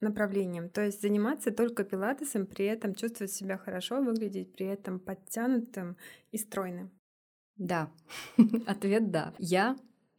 направлением, 0.00 0.68
то 0.68 0.84
есть 0.84 1.00
заниматься 1.00 1.50
только 1.50 1.84
пилатесом, 1.84 2.46
при 2.46 2.66
этом 2.66 2.94
чувствовать 2.94 3.32
себя 3.32 3.56
хорошо, 3.56 4.02
выглядеть 4.02 4.52
при 4.52 4.66
этом 4.66 4.98
подтянутым 4.98 5.96
и 6.32 6.38
стройным? 6.38 6.90
Да, 7.56 7.90
ответ 8.66 9.10
да. 9.10 9.32
Я 9.38 9.76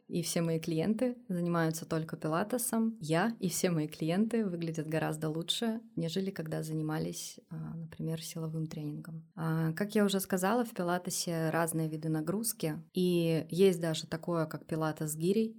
и 0.08 0.22
все 0.22 0.40
мои 0.40 0.58
клиенты 0.58 1.18
занимаются 1.28 1.84
только 1.84 2.16
пилатесом. 2.16 2.96
Я 3.00 3.36
и 3.40 3.48
все 3.50 3.70
мои 3.70 3.86
клиенты 3.86 4.44
выглядят 4.44 4.88
гораздо 4.88 5.28
лучше, 5.28 5.80
нежели 5.96 6.30
когда 6.30 6.62
занимались, 6.62 7.38
а, 7.50 7.74
например, 7.76 8.22
силовым 8.22 8.66
тренингом. 8.66 9.26
А, 9.36 9.72
как 9.74 9.94
я 9.94 10.04
уже 10.04 10.18
сказала, 10.20 10.64
в 10.64 10.70
пилатесе 10.70 11.50
разные 11.50 11.88
виды 11.88 12.08
нагрузки, 12.08 12.82
и 12.94 13.46
есть 13.50 13.80
даже 13.80 14.06
такое, 14.06 14.46
как 14.46 14.64
пилатес 14.64 15.14
гирей, 15.14 15.56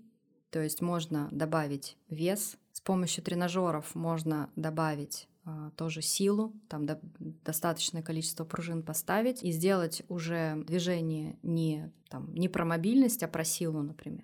то 0.51 0.62
есть 0.62 0.81
можно 0.81 1.27
добавить 1.31 1.97
вес. 2.09 2.57
С 2.73 2.81
помощью 2.81 3.23
тренажеров 3.23 3.93
можно 3.95 4.49
добавить 4.55 5.27
а, 5.45 5.71
тоже 5.71 6.01
силу, 6.01 6.53
там 6.67 6.85
до, 6.85 6.99
достаточное 7.19 8.01
количество 8.01 8.45
пружин 8.45 8.83
поставить 8.83 9.43
и 9.43 9.51
сделать 9.51 10.03
уже 10.09 10.63
движение 10.65 11.38
не, 11.43 11.91
там, 12.09 12.33
не 12.33 12.49
про 12.49 12.65
мобильность, 12.65 13.23
а 13.23 13.27
про 13.27 13.43
силу, 13.43 13.81
например. 13.81 14.23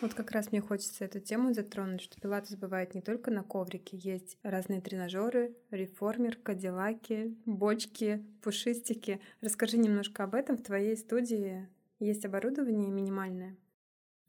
Вот 0.00 0.14
как 0.14 0.30
раз 0.30 0.50
мне 0.50 0.62
хочется 0.62 1.04
эту 1.04 1.20
тему 1.20 1.52
затронуть, 1.52 2.00
что 2.00 2.18
пилатес 2.18 2.56
бывает 2.56 2.94
не 2.94 3.02
только 3.02 3.30
на 3.30 3.42
коврике, 3.42 3.98
есть 3.98 4.38
разные 4.42 4.80
тренажеры, 4.80 5.54
реформер, 5.70 6.36
кадиллаки, 6.36 7.36
бочки, 7.44 8.24
пушистики. 8.42 9.20
Расскажи 9.42 9.76
немножко 9.76 10.24
об 10.24 10.34
этом. 10.34 10.56
В 10.56 10.62
твоей 10.62 10.96
студии 10.96 11.68
есть 11.98 12.24
оборудование 12.24 12.90
минимальное? 12.90 13.56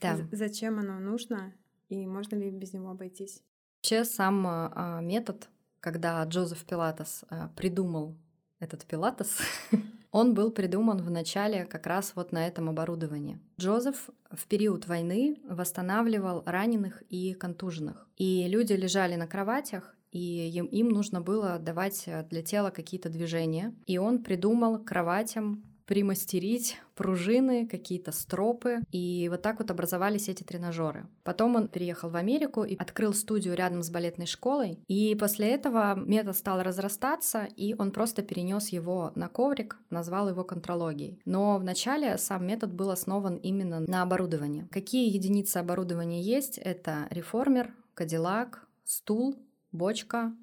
Да. 0.01 0.17
Зачем 0.31 0.79
оно 0.79 0.99
нужно 0.99 1.53
и 1.89 2.07
можно 2.07 2.35
ли 2.35 2.49
без 2.49 2.73
него 2.73 2.89
обойтись? 2.89 3.41
Вообще 3.79 4.03
сам 4.05 4.45
а, 4.47 4.99
метод, 5.01 5.49
когда 5.79 6.23
Джозеф 6.23 6.63
Пилатес 6.65 7.23
а, 7.29 7.49
придумал 7.55 8.15
этот 8.59 8.85
пилатес, 8.85 9.39
он 10.11 10.33
был 10.33 10.51
придуман 10.51 11.01
в 11.01 11.09
начале 11.09 11.65
как 11.65 11.87
раз 11.87 12.13
вот 12.15 12.31
на 12.31 12.47
этом 12.47 12.69
оборудовании. 12.69 13.39
Джозеф 13.59 14.09
в 14.29 14.47
период 14.47 14.87
войны 14.87 15.41
восстанавливал 15.47 16.43
раненых 16.45 17.01
и 17.09 17.33
контуженных. 17.33 18.07
И 18.17 18.47
люди 18.47 18.73
лежали 18.73 19.15
на 19.15 19.27
кроватях, 19.27 19.95
и 20.11 20.49
им, 20.49 20.65
им 20.67 20.89
нужно 20.89 21.21
было 21.21 21.57
давать 21.57 22.07
для 22.29 22.43
тела 22.43 22.69
какие-то 22.69 23.09
движения. 23.09 23.73
И 23.87 23.97
он 23.97 24.23
придумал 24.23 24.77
кроватям 24.77 25.63
примастерить 25.85 26.77
пружины, 26.95 27.67
какие-то 27.67 28.11
стропы. 28.11 28.79
И 28.91 29.27
вот 29.29 29.41
так 29.41 29.59
вот 29.59 29.71
образовались 29.71 30.29
эти 30.29 30.43
тренажеры. 30.43 31.07
Потом 31.23 31.55
он 31.55 31.67
переехал 31.67 32.09
в 32.09 32.15
Америку 32.15 32.63
и 32.63 32.75
открыл 32.75 33.13
студию 33.13 33.55
рядом 33.55 33.83
с 33.83 33.89
балетной 33.89 34.27
школой. 34.27 34.79
И 34.87 35.15
после 35.15 35.49
этого 35.49 35.95
метод 35.95 36.37
стал 36.37 36.61
разрастаться, 36.61 37.47
и 37.55 37.75
он 37.77 37.91
просто 37.91 38.21
перенес 38.21 38.69
его 38.69 39.11
на 39.15 39.27
коврик, 39.27 39.77
назвал 39.89 40.29
его 40.29 40.43
контрологией. 40.43 41.19
Но 41.25 41.57
вначале 41.57 42.17
сам 42.17 42.45
метод 42.45 42.73
был 42.73 42.91
основан 42.91 43.37
именно 43.37 43.79
на 43.79 44.03
оборудовании. 44.03 44.67
Какие 44.71 45.13
единицы 45.13 45.57
оборудования 45.57 46.21
есть? 46.21 46.57
Это 46.57 47.07
реформер, 47.09 47.73
кадиллак, 47.93 48.67
стул, 48.83 49.35
бочка 49.71 50.33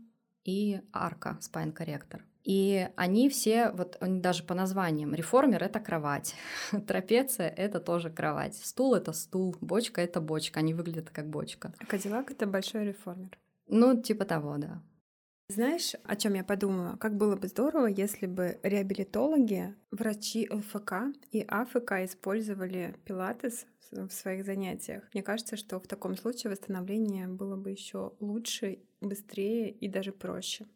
и 0.44 0.80
арка, 0.92 1.38
спайн-корректор. 1.40 2.24
И 2.48 2.88
они 2.96 3.28
все, 3.28 3.70
вот 3.72 3.98
они 4.00 4.20
даже 4.20 4.42
по 4.42 4.54
названиям, 4.54 5.14
реформер— 5.14 5.62
это 5.64 5.80
кровать, 5.80 6.34
трапеция— 6.86 7.48
это 7.56 7.78
тоже 7.78 8.08
кровать, 8.08 8.56
стул— 8.56 8.94
это 8.96 9.12
стул, 9.12 9.54
бочка— 9.60 10.00
это 10.02 10.22
бочка, 10.22 10.60
они 10.60 10.72
выглядят 10.72 11.10
как 11.10 11.28
бочка. 11.28 11.74
А 11.78 11.84
Кадиллак— 11.84 12.30
это 12.32 12.46
большой 12.46 12.86
реформер. 12.86 13.38
Ну, 13.66 14.00
типа 14.00 14.24
того, 14.24 14.56
да. 14.56 14.82
Знаешь, 15.50 15.92
о 16.04 16.16
чем 16.16 16.34
я 16.34 16.44
подумала? 16.44 16.96
Как 16.96 17.18
было 17.18 17.36
бы 17.36 17.48
здорово, 17.48 17.86
если 17.86 18.24
бы 18.24 18.58
реабилитологи, 18.62 19.74
врачи 19.90 20.48
ЛФК 20.50 20.92
и 21.30 21.44
АФК 21.46 21.92
использовали 22.04 22.94
пилатес 23.04 23.66
в 23.90 24.08
своих 24.08 24.46
занятиях. 24.46 25.04
Мне 25.12 25.22
кажется, 25.22 25.58
что 25.58 25.78
в 25.80 25.86
таком 25.86 26.16
случае 26.16 26.50
восстановление 26.50 27.28
было 27.28 27.56
бы 27.56 27.70
еще 27.70 28.14
лучше, 28.20 28.78
быстрее 29.02 29.70
и 29.70 29.86
даже 29.88 30.12
проще. 30.12 30.66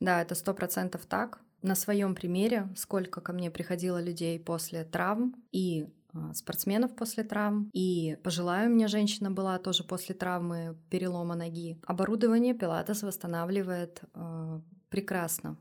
Да, 0.00 0.22
это 0.22 0.34
сто 0.34 0.54
процентов 0.54 1.06
так. 1.06 1.40
На 1.62 1.74
своем 1.74 2.14
примере, 2.14 2.68
сколько 2.76 3.20
ко 3.20 3.32
мне 3.32 3.50
приходило 3.50 4.02
людей 4.02 4.38
после 4.38 4.84
травм 4.84 5.34
и 5.50 5.88
а, 6.12 6.32
спортсменов 6.34 6.94
после 6.94 7.24
травм. 7.24 7.70
И 7.72 8.16
пожилая 8.22 8.68
у 8.68 8.72
меня 8.72 8.86
женщина 8.86 9.30
была 9.30 9.58
тоже 9.58 9.82
после 9.84 10.14
травмы 10.14 10.76
перелома 10.90 11.34
ноги. 11.34 11.80
Оборудование 11.86 12.54
пилатес 12.54 13.02
восстанавливает 13.02 14.02
э, 14.14 14.60
прекрасно. 14.90 15.56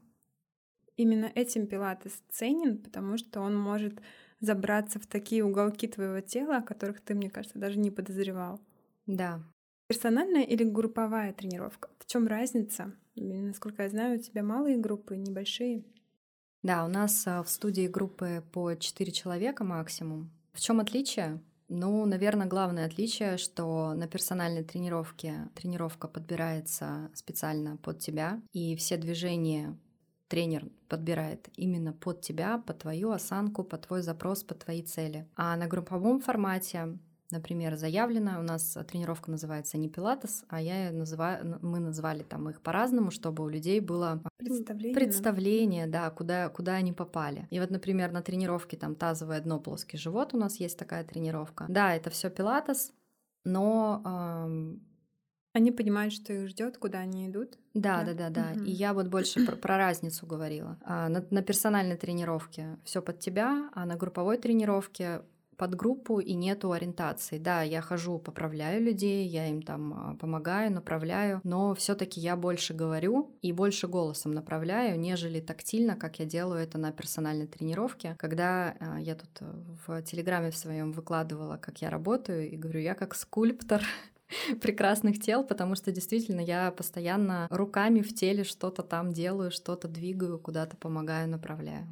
Именно 0.95 1.31
этим 1.33 1.65
пилатес 1.65 2.21
ценен, 2.29 2.77
потому 2.77 3.17
что 3.17 3.41
он 3.41 3.57
может 3.57 3.99
забраться 4.39 4.99
в 4.99 5.07
такие 5.07 5.43
уголки 5.43 5.87
твоего 5.87 6.19
тела, 6.19 6.57
о 6.57 6.61
которых 6.61 7.01
ты, 7.01 7.15
мне 7.15 7.29
кажется, 7.29 7.57
даже 7.57 7.79
не 7.79 7.89
подозревал. 7.89 8.61
Да. 9.07 9.41
Персональная 9.87 10.43
или 10.43 10.63
групповая 10.63 11.33
тренировка? 11.33 11.89
В 11.97 12.05
чем 12.05 12.27
разница? 12.27 12.93
Насколько 13.15 13.83
я 13.83 13.89
знаю, 13.89 14.19
у 14.19 14.21
тебя 14.21 14.43
малые 14.43 14.77
группы, 14.77 15.15
небольшие. 15.15 15.83
Да, 16.63 16.85
у 16.85 16.87
нас 16.87 17.27
а, 17.27 17.43
в 17.43 17.49
студии 17.49 17.87
группы 17.87 18.43
по 18.51 18.73
4 18.75 19.11
человека 19.11 19.63
максимум. 19.63 20.31
В 20.53 20.59
чем 20.59 20.79
отличие? 20.79 21.41
Ну, 21.67 22.05
наверное, 22.05 22.47
главное 22.47 22.85
отличие, 22.85 23.37
что 23.37 23.93
на 23.93 24.07
персональной 24.07 24.63
тренировке 24.63 25.49
тренировка 25.55 26.07
подбирается 26.07 27.09
специально 27.13 27.77
под 27.77 27.99
тебя, 27.99 28.41
и 28.51 28.75
все 28.75 28.97
движения 28.97 29.77
тренер 30.27 30.67
подбирает 30.87 31.49
именно 31.55 31.93
под 31.93 32.21
тебя, 32.21 32.57
под 32.57 32.79
твою 32.79 33.11
осанку, 33.11 33.63
под 33.63 33.87
твой 33.87 34.01
запрос, 34.01 34.43
под 34.43 34.59
твои 34.59 34.81
цели. 34.81 35.27
А 35.35 35.55
на 35.55 35.67
групповом 35.67 36.19
формате 36.19 36.97
например, 37.33 37.75
заявлено, 37.75 38.39
у 38.39 38.43
нас 38.43 38.77
тренировка 38.87 39.29
называется 39.29 39.77
не 39.77 39.89
пилатес, 39.89 40.45
а 40.47 40.61
я 40.61 40.91
называю, 40.91 41.59
мы 41.61 41.79
назвали 41.79 42.23
там 42.23 42.49
их 42.49 42.61
по-разному, 42.61 43.11
чтобы 43.11 43.43
у 43.43 43.49
людей 43.49 43.79
было 43.81 44.21
представление, 44.37 44.95
представление 44.95 45.87
да, 45.87 46.09
куда, 46.09 46.49
куда 46.49 46.75
они 46.75 46.93
попали. 46.93 47.47
И 47.49 47.59
вот, 47.59 47.69
например, 47.71 48.11
на 48.11 48.21
тренировке 48.21 48.77
там 48.77 48.95
тазовое 48.95 49.41
дно, 49.41 49.59
плоский 49.59 49.97
живот 49.97 50.33
у 50.33 50.37
нас 50.37 50.59
есть 50.59 50.77
такая 50.77 51.03
тренировка. 51.03 51.65
Да, 51.67 51.93
это 51.93 52.09
все 52.09 52.29
пилатес, 52.29 52.93
но 53.43 54.01
эм, 54.05 54.81
они 55.53 55.71
понимают, 55.71 56.13
что 56.13 56.33
их 56.33 56.47
ждет, 56.49 56.77
куда 56.77 56.99
они 56.99 57.27
идут. 57.27 57.59
Да, 57.75 58.03
да, 58.03 58.13
да, 58.13 58.29
да. 58.29 58.51
Угу. 58.55 58.63
И 58.63 58.71
я 58.71 58.93
вот 58.93 59.07
больше 59.07 59.45
про, 59.45 59.55
про 59.55 59.77
разницу 59.77 60.25
говорила. 60.25 60.79
А, 60.83 61.09
на, 61.09 61.23
на 61.29 61.43
персональной 61.43 61.95
тренировке 61.95 62.79
все 62.83 63.01
под 63.01 63.19
тебя, 63.19 63.69
а 63.73 63.85
на 63.85 63.95
групповой 63.95 64.37
тренировке 64.37 65.21
под 65.63 65.75
группу 65.75 66.19
и 66.19 66.33
нету 66.33 66.73
ориентации. 66.73 67.37
Да, 67.37 67.61
я 67.61 67.79
хожу, 67.79 68.19
поправляю 68.19 68.83
людей, 68.83 69.25
я 69.25 69.47
им 69.47 69.61
там 69.61 69.93
а, 69.93 70.15
помогаю, 70.15 70.73
направляю, 70.73 71.39
но 71.45 71.73
все-таки 71.73 72.19
я 72.19 72.35
больше 72.35 72.73
говорю 72.73 73.31
и 73.41 73.53
больше 73.53 73.87
голосом 73.87 74.33
направляю, 74.33 74.99
нежели 74.99 75.39
тактильно, 75.39 75.95
как 75.95 76.19
я 76.19 76.25
делаю 76.25 76.61
это 76.61 76.77
на 76.77 76.91
персональной 76.91 77.47
тренировке. 77.47 78.17
Когда 78.19 78.75
а, 78.77 78.99
я 78.99 79.15
тут 79.15 79.29
в 79.87 80.01
Телеграме 80.01 80.51
в 80.51 80.57
своем 80.57 80.91
выкладывала, 80.91 81.55
как 81.55 81.81
я 81.81 81.89
работаю, 81.89 82.51
и 82.51 82.57
говорю, 82.57 82.81
я 82.81 82.93
как 82.93 83.15
скульптор 83.15 83.83
прекрасных 84.61 85.21
тел, 85.21 85.45
потому 85.45 85.75
что 85.75 85.93
действительно 85.93 86.41
я 86.41 86.71
постоянно 86.71 87.47
руками 87.49 88.01
в 88.01 88.13
теле 88.13 88.43
что-то 88.43 88.83
там 88.83 89.13
делаю, 89.13 89.49
что-то 89.49 89.87
двигаю, 89.87 90.39
куда-то 90.39 90.75
помогаю, 90.75 91.29
направляю. 91.29 91.87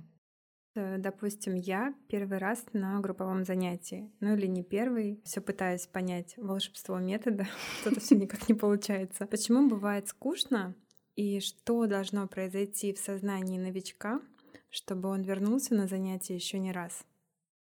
Э, 0.73 0.97
допустим, 0.97 1.55
я 1.55 1.93
первый 2.07 2.37
раз 2.37 2.63
на 2.73 2.99
групповом 2.99 3.43
занятии, 3.43 4.11
ну 4.19 4.35
или 4.35 4.47
не 4.47 4.63
первый, 4.63 5.21
все 5.25 5.41
пытаюсь 5.41 5.87
понять 5.87 6.35
волшебство 6.37 6.97
метода, 6.99 7.47
что-то 7.81 7.99
все 7.99 8.15
никак 8.15 8.47
не 8.47 8.55
получается. 8.55 9.25
Почему 9.27 9.67
бывает 9.67 10.07
скучно 10.07 10.75
и 11.15 11.39
что 11.39 11.87
должно 11.87 12.27
произойти 12.27 12.93
в 12.93 12.99
сознании 12.99 13.59
новичка, 13.59 14.21
чтобы 14.69 15.09
он 15.09 15.21
вернулся 15.23 15.75
на 15.75 15.87
занятие 15.87 16.35
еще 16.35 16.57
не 16.57 16.71
раз? 16.71 17.05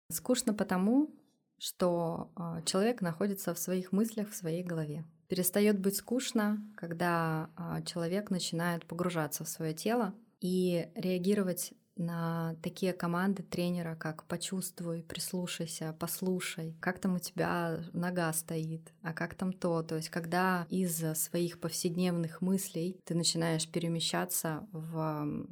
Скучно 0.09 0.53
потому, 0.53 1.09
что 1.57 2.31
а, 2.35 2.61
человек 2.63 3.01
находится 3.01 3.53
в 3.53 3.59
своих 3.59 3.91
мыслях, 3.91 4.29
в 4.29 4.35
своей 4.35 4.63
голове. 4.63 5.05
Перестает 5.27 5.79
быть 5.79 5.95
скучно, 5.95 6.61
когда 6.75 7.49
а, 7.55 7.81
человек 7.81 8.29
начинает 8.29 8.85
погружаться 8.85 9.43
в 9.43 9.49
свое 9.49 9.73
тело 9.73 10.13
и 10.39 10.89
реагировать 10.95 11.73
на 11.95 12.55
такие 12.61 12.93
команды 12.93 13.43
тренера, 13.43 13.95
как 13.95 14.25
почувствуй, 14.25 15.03
прислушайся, 15.03 15.95
послушай, 15.99 16.75
как 16.79 16.99
там 16.99 17.15
у 17.15 17.19
тебя 17.19 17.79
нога 17.93 18.31
стоит, 18.33 18.91
а 19.01 19.13
как 19.13 19.35
там 19.35 19.53
то. 19.53 19.83
То 19.83 19.95
есть, 19.95 20.09
когда 20.09 20.65
из 20.69 20.97
своих 21.17 21.59
повседневных 21.59 22.41
мыслей 22.41 22.99
ты 23.05 23.15
начинаешь 23.15 23.67
перемещаться 23.67 24.67
в 24.71 25.47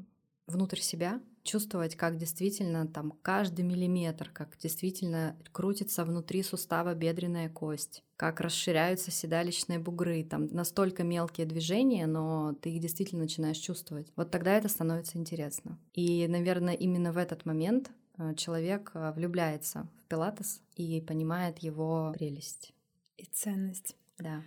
внутрь 0.47 0.79
себя, 0.79 1.21
чувствовать, 1.43 1.95
как 1.95 2.17
действительно 2.17 2.87
там 2.87 3.13
каждый 3.21 3.63
миллиметр, 3.65 4.29
как 4.31 4.57
действительно 4.57 5.35
крутится 5.51 6.05
внутри 6.05 6.43
сустава 6.43 6.93
бедренная 6.93 7.49
кость, 7.49 8.03
как 8.15 8.39
расширяются 8.39 9.11
седалищные 9.11 9.79
бугры, 9.79 10.23
там 10.23 10.47
настолько 10.47 11.03
мелкие 11.03 11.47
движения, 11.47 12.05
но 12.07 12.53
ты 12.61 12.71
их 12.71 12.81
действительно 12.81 13.23
начинаешь 13.23 13.57
чувствовать. 13.57 14.11
Вот 14.15 14.31
тогда 14.31 14.53
это 14.53 14.69
становится 14.69 15.17
интересно. 15.17 15.79
И, 15.93 16.27
наверное, 16.27 16.73
именно 16.73 17.11
в 17.11 17.17
этот 17.17 17.45
момент 17.45 17.91
э, 18.17 18.35
человек 18.35 18.91
э, 18.93 19.11
влюбляется 19.13 19.87
в 19.99 20.05
пилатес 20.05 20.61
и 20.75 21.01
понимает 21.01 21.59
его 21.59 22.11
прелесть. 22.13 22.73
И 23.17 23.25
ценность. 23.25 23.95
Да. 24.17 24.43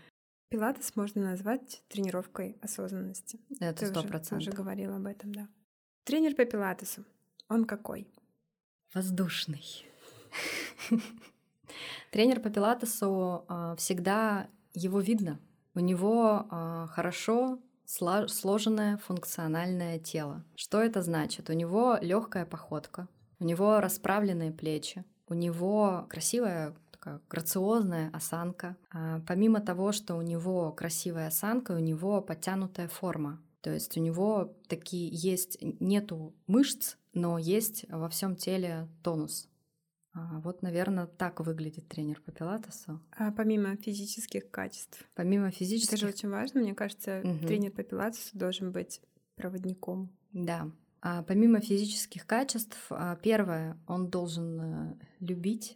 Пилатес 0.50 0.94
можно 0.94 1.22
назвать 1.22 1.82
тренировкой 1.88 2.56
осознанности. 2.60 3.40
Это 3.58 3.86
сто 3.86 4.02
процентов. 4.04 4.38
Уже 4.38 4.52
говорила 4.52 4.96
об 4.96 5.06
этом, 5.06 5.34
да. 5.34 5.48
Тренер 6.04 6.34
по 6.34 6.44
пилатесу. 6.44 7.02
Он 7.48 7.64
какой? 7.64 8.06
Воздушный. 8.92 9.86
Тренер 12.10 12.40
по 12.40 12.50
пилатесу 12.50 13.46
а, 13.48 13.74
всегда 13.76 14.48
его 14.74 15.00
видно. 15.00 15.40
У 15.74 15.80
него 15.80 16.46
а, 16.50 16.88
хорошо 16.88 17.58
сложенное 17.86 18.98
функциональное 18.98 19.98
тело. 19.98 20.44
Что 20.56 20.82
это 20.82 21.00
значит? 21.00 21.48
У 21.48 21.54
него 21.54 21.96
легкая 22.02 22.44
походка, 22.44 23.08
у 23.40 23.44
него 23.44 23.80
расправленные 23.80 24.52
плечи, 24.52 25.04
у 25.26 25.32
него 25.32 26.06
красивая 26.10 26.74
такая 26.90 27.20
грациозная 27.30 28.10
осанка. 28.12 28.76
А 28.92 29.20
помимо 29.26 29.60
того, 29.60 29.92
что 29.92 30.16
у 30.16 30.22
него 30.22 30.70
красивая 30.72 31.28
осанка, 31.28 31.72
у 31.72 31.78
него 31.78 32.20
подтянутая 32.20 32.88
форма. 32.88 33.40
То 33.64 33.72
есть 33.72 33.96
у 33.96 34.00
него 34.00 34.54
такие 34.68 35.08
есть, 35.10 35.56
нету 35.80 36.34
мышц, 36.46 36.96
но 37.14 37.38
есть 37.38 37.86
во 37.88 38.10
всем 38.10 38.36
теле 38.36 38.88
тонус. 39.02 39.48
А 40.12 40.38
вот, 40.40 40.60
наверное, 40.60 41.06
так 41.06 41.40
выглядит 41.40 41.88
тренер 41.88 42.20
по 42.20 42.30
пилатесу. 42.30 43.00
А 43.16 43.32
помимо 43.32 43.74
физических 43.76 44.50
качеств? 44.50 45.02
Помимо 45.14 45.50
физических... 45.50 45.94
Это 45.94 45.96
же 45.96 46.08
очень 46.08 46.28
важно. 46.28 46.60
Мне 46.60 46.74
кажется, 46.74 47.22
угу. 47.24 47.46
тренер 47.46 47.70
по 47.70 47.82
пилатесу 47.82 48.36
должен 48.36 48.70
быть 48.70 49.00
проводником. 49.34 50.14
Да. 50.34 50.70
А 51.00 51.22
помимо 51.22 51.60
физических 51.60 52.26
качеств, 52.26 52.76
а, 52.90 53.16
первое, 53.16 53.78
он 53.86 54.10
должен 54.10 54.60
э, 54.60 54.94
любить 55.20 55.74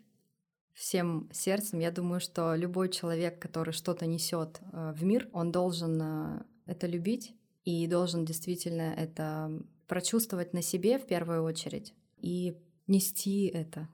всем 0.74 1.30
сердцем. 1.32 1.78
Я 1.78 1.90
думаю, 1.90 2.20
что 2.20 2.54
любой 2.54 2.90
человек, 2.90 3.40
который 3.40 3.72
что-то 3.72 4.04
несет 4.04 4.60
э, 4.72 4.92
в 4.94 5.04
мир, 5.04 5.30
он 5.32 5.52
должен 5.52 5.98
э, 6.02 6.42
это 6.66 6.86
любить 6.86 7.34
и 7.68 7.86
должен 7.86 8.24
действительно 8.24 8.94
это 8.94 9.50
прочувствовать 9.88 10.54
на 10.54 10.62
себе 10.62 10.98
в 10.98 11.06
первую 11.06 11.42
очередь 11.42 11.92
и 12.16 12.56
нести 12.86 13.44
это. 13.48 13.90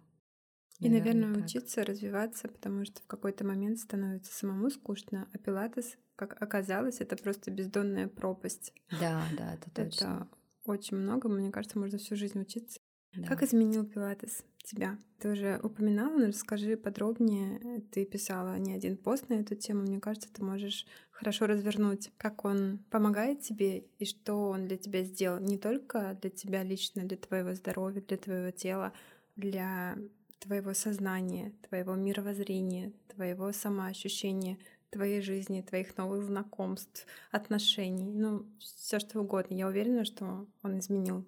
И, 0.79 0.89
наверное, 0.89 1.27
наверное 1.27 1.45
учиться 1.45 1.85
развиваться, 1.85 2.47
потому 2.47 2.85
что 2.85 3.03
в 3.03 3.07
какой-то 3.09 3.45
момент 3.45 3.81
становится 3.81 4.33
самому 4.33 4.71
скучно, 4.71 5.29
а 5.33 5.39
пилатес, 5.39 5.97
как 6.15 6.41
оказалось, 6.41 7.01
это 7.01 7.17
просто 7.17 7.51
бездонная 7.51 8.07
пропасть. 8.07 8.73
Да, 8.93 9.25
да, 9.37 9.55
это 9.55 9.69
точно. 9.73 10.05
Это 10.05 10.29
очень 10.65 10.97
много, 10.97 11.29
мне 11.29 11.51
кажется, 11.51 11.77
можно 11.77 11.99
всю 11.99 12.15
жизнь 12.15 12.41
учиться. 12.41 12.79
Да. 13.17 13.29
Как 13.29 13.43
изменил 13.43 13.85
пилатес 13.85 14.45
тебя? 14.65 14.99
Ты 15.19 15.31
уже 15.31 15.61
упоминала, 15.63 16.17
но 16.17 16.27
расскажи 16.27 16.77
подробнее. 16.77 17.83
Ты 17.93 18.05
писала 18.05 18.59
не 18.59 18.73
один 18.75 18.97
пост 18.97 19.29
на 19.29 19.35
эту 19.35 19.55
тему. 19.55 19.83
Мне 19.83 20.01
кажется, 20.01 20.33
ты 20.33 20.43
можешь 20.43 20.87
хорошо 21.11 21.47
развернуть, 21.47 22.11
как 22.17 22.45
он 22.45 22.81
помогает 22.91 23.41
тебе 23.41 23.85
и 23.99 24.05
что 24.05 24.51
он 24.51 24.67
для 24.67 24.77
тебя 24.77 25.03
сделал. 25.03 25.41
Не 25.41 25.59
только 25.59 26.19
для 26.21 26.31
тебя 26.31 26.63
лично, 26.63 27.05
для 27.05 27.17
твоего 27.17 27.55
здоровья, 27.55 28.03
для 28.03 28.17
твоего 28.17 28.51
тела, 28.51 28.93
для 29.37 29.97
твоего 30.41 30.75
сознания, 30.75 31.53
твоего 31.69 31.95
мировоззрения, 31.95 32.93
твоего 33.09 33.53
самоощущения, 33.53 34.59
твоей 34.91 35.23
жизни, 35.23 35.63
твоих 35.63 35.97
новых 35.97 36.25
знакомств, 36.25 37.07
отношений, 37.31 38.13
ну, 38.13 38.47
все 38.59 38.99
что 38.99 39.21
угодно. 39.21 39.55
Я 39.55 39.69
уверена, 39.69 40.05
что 40.05 40.47
он 40.63 40.79
изменил 40.79 41.25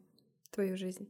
твою 0.51 0.77
жизнь. 0.77 1.09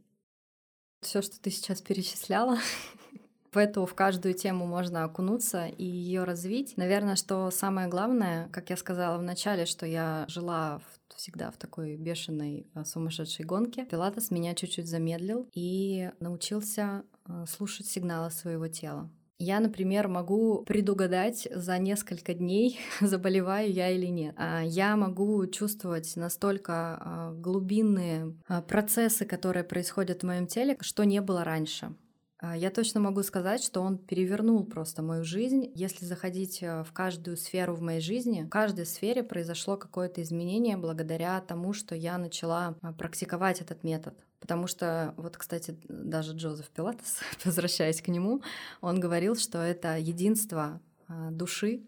Все, 1.07 1.23
что 1.23 1.41
ты 1.41 1.53
сейчас 1.53 1.81
перечисляла, 1.81 2.59
в 3.53 3.59
эту, 3.59 3.87
в 3.87 3.95
каждую 3.95 4.35
тему 4.35 4.67
можно 4.67 5.05
окунуться 5.05 5.69
и 5.69 5.85
ее 5.85 6.25
развить. 6.25 6.77
Наверное, 6.77 7.15
что 7.15 7.53
самое 7.53 7.87
главное, 7.87 8.49
как 8.49 8.71
я 8.71 8.77
сказала 8.77 9.17
в 9.17 9.23
начале, 9.23 9.67
что 9.67 9.87
я 9.87 10.25
жила 10.27 10.81
в, 10.81 11.17
всегда 11.17 11.53
в 11.53 11.59
такой 11.59 11.97
бешеной, 11.97 12.67
а, 12.75 12.85
сумасшедшей 12.85 13.45
гонке. 13.45 13.85
Пилатес 13.85 14.33
меня 14.33 14.57
чуть-чуть 14.57 14.89
замедлил 14.89 15.49
и 15.55 16.11
научился 16.19 17.05
а, 17.25 17.47
слушать 17.47 17.87
сигналы 17.87 18.33
своего 18.33 18.67
тела. 18.67 19.09
Я, 19.39 19.61
например, 19.61 20.09
могу 20.09 20.63
предугадать 20.65 21.47
за 21.55 21.79
несколько 21.79 22.33
дней, 22.35 22.79
заболеваю 23.01 23.71
я 23.71 23.91
или 23.91 24.07
нет. 24.07 24.35
А 24.39 24.63
я 24.63 24.97
могу 24.97 25.47
чувствовать 25.47 26.17
настолько 26.17 27.35
глубинные 27.37 28.35
процессы, 28.67 29.25
которые 29.27 29.65
происходят 29.65 30.23
в 30.23 30.27
моем 30.27 30.47
теле, 30.47 30.77
что 30.81 31.05
не 31.05 31.21
было 31.21 31.45
раньше. 31.45 31.95
А, 32.39 32.57
я 32.57 32.71
точно 32.71 33.01
могу 33.01 33.23
сказать, 33.23 33.63
что 33.63 33.81
он 33.81 33.99
перевернул 33.99 34.65
просто 34.65 35.03
мою 35.03 35.25
жизнь. 35.25 35.71
Если 35.75 36.05
заходить 36.05 36.63
э, 36.63 36.85
в 36.85 36.93
каждую 36.93 37.37
сферу 37.37 37.75
в 37.75 37.81
моей 37.81 38.01
жизни, 38.01 38.43
в 38.43 38.49
каждой 38.51 38.85
сфере 38.85 39.23
произошло 39.23 39.77
какое-то 39.77 40.23
изменение 40.23 40.77
благодаря 40.77 41.41
тому, 41.41 41.73
что 41.73 41.95
я 41.95 42.19
начала 42.19 42.77
а, 42.83 42.93
практиковать 42.93 43.63
этот 43.63 43.85
метод. 43.85 44.15
Потому 44.47 44.69
что, 44.69 45.13
вот, 45.17 45.37
кстати, 45.37 45.77
даже 45.89 46.33
Джозеф 46.33 46.69
Пилатес, 46.69 47.19
возвращаясь 47.45 48.01
к 48.01 48.07
нему, 48.07 48.43
он 48.81 49.01
говорил, 49.01 49.35
что 49.35 49.59
это 49.59 49.99
единство 49.99 50.81
а, 51.09 51.33
души, 51.33 51.83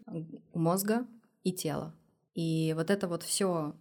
мозга 0.53 1.07
и 1.45 1.53
тела. 1.53 1.95
И 2.35 2.73
вот 2.75 2.89
это 2.89 3.07
вот 3.07 3.23
все 3.23 3.77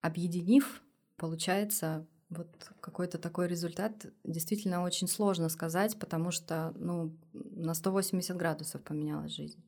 объединив, 0.00 0.82
получается 1.18 2.06
вот 2.30 2.48
какой-то 2.80 3.18
такой 3.18 3.46
результат 3.46 4.06
действительно 4.24 4.82
очень 4.82 5.06
сложно 5.06 5.50
сказать, 5.50 5.98
потому 5.98 6.30
что 6.30 6.72
ну, 6.78 7.14
на 7.34 7.74
180 7.74 8.34
градусов 8.38 8.82
поменялась 8.82 9.32
жизнь. 9.32 9.62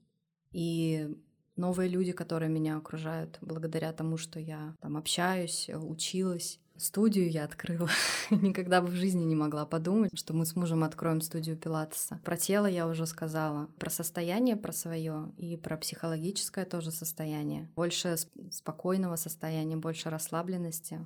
И 0.53 1.15
новые 1.57 1.91
люди, 1.91 2.13
которые 2.13 2.49
меня 2.49 2.79
окружают, 2.79 3.37
благодаря 3.43 3.93
тому, 3.93 4.17
что 4.17 4.41
я 4.41 4.75
там 4.81 4.97
общаюсь, 4.97 5.69
училась, 5.69 6.59
Студию 6.79 7.31
я 7.31 7.45
открыла. 7.45 7.89
Никогда 8.31 8.81
бы 8.81 8.89
в 8.89 8.95
жизни 8.95 9.25
не 9.25 9.35
могла 9.35 9.65
подумать, 9.67 10.11
что 10.15 10.35
мы 10.35 10.45
с 10.45 10.55
мужем 10.57 10.85
откроем 10.85 11.21
студию 11.21 11.57
Пилатеса. 11.57 12.21
Про 12.25 12.37
тело 12.37 12.67
я 12.67 12.87
уже 12.87 13.07
сказала. 13.07 13.67
Про 13.79 13.91
состояние, 13.91 14.57
про 14.57 14.73
свое 14.73 15.33
и 15.39 15.57
про 15.57 15.77
психологическое 15.77 16.65
тоже 16.65 16.91
состояние. 16.91 17.71
Больше 17.77 18.17
спокойного 18.51 19.17
состояния, 19.17 19.77
больше 19.77 20.11
расслабленности. 20.11 21.01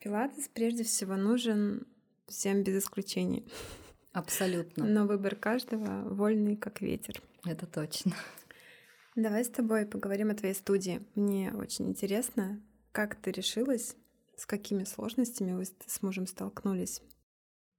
Пилатес 0.00 0.48
прежде 0.52 0.84
всего 0.84 1.16
нужен 1.16 1.86
всем 2.28 2.62
без 2.62 2.84
исключения. 2.84 3.44
Абсолютно. 4.12 4.84
Но 4.84 5.06
выбор 5.06 5.36
каждого 5.36 6.08
вольный, 6.08 6.56
как 6.56 6.82
ветер. 6.82 7.22
Это 7.46 7.66
точно. 7.66 8.12
Давай 9.16 9.44
с 9.44 9.48
тобой 9.48 9.86
поговорим 9.86 10.30
о 10.30 10.34
твоей 10.34 10.54
студии. 10.54 11.02
Мне 11.14 11.52
очень 11.54 11.88
интересно, 11.88 12.60
как 12.92 13.14
ты 13.14 13.30
решилась, 13.30 13.94
с 14.42 14.46
какими 14.46 14.82
сложностями 14.82 15.52
вы 15.52 15.64
с 15.64 16.02
мужем 16.02 16.26
столкнулись? 16.26 17.00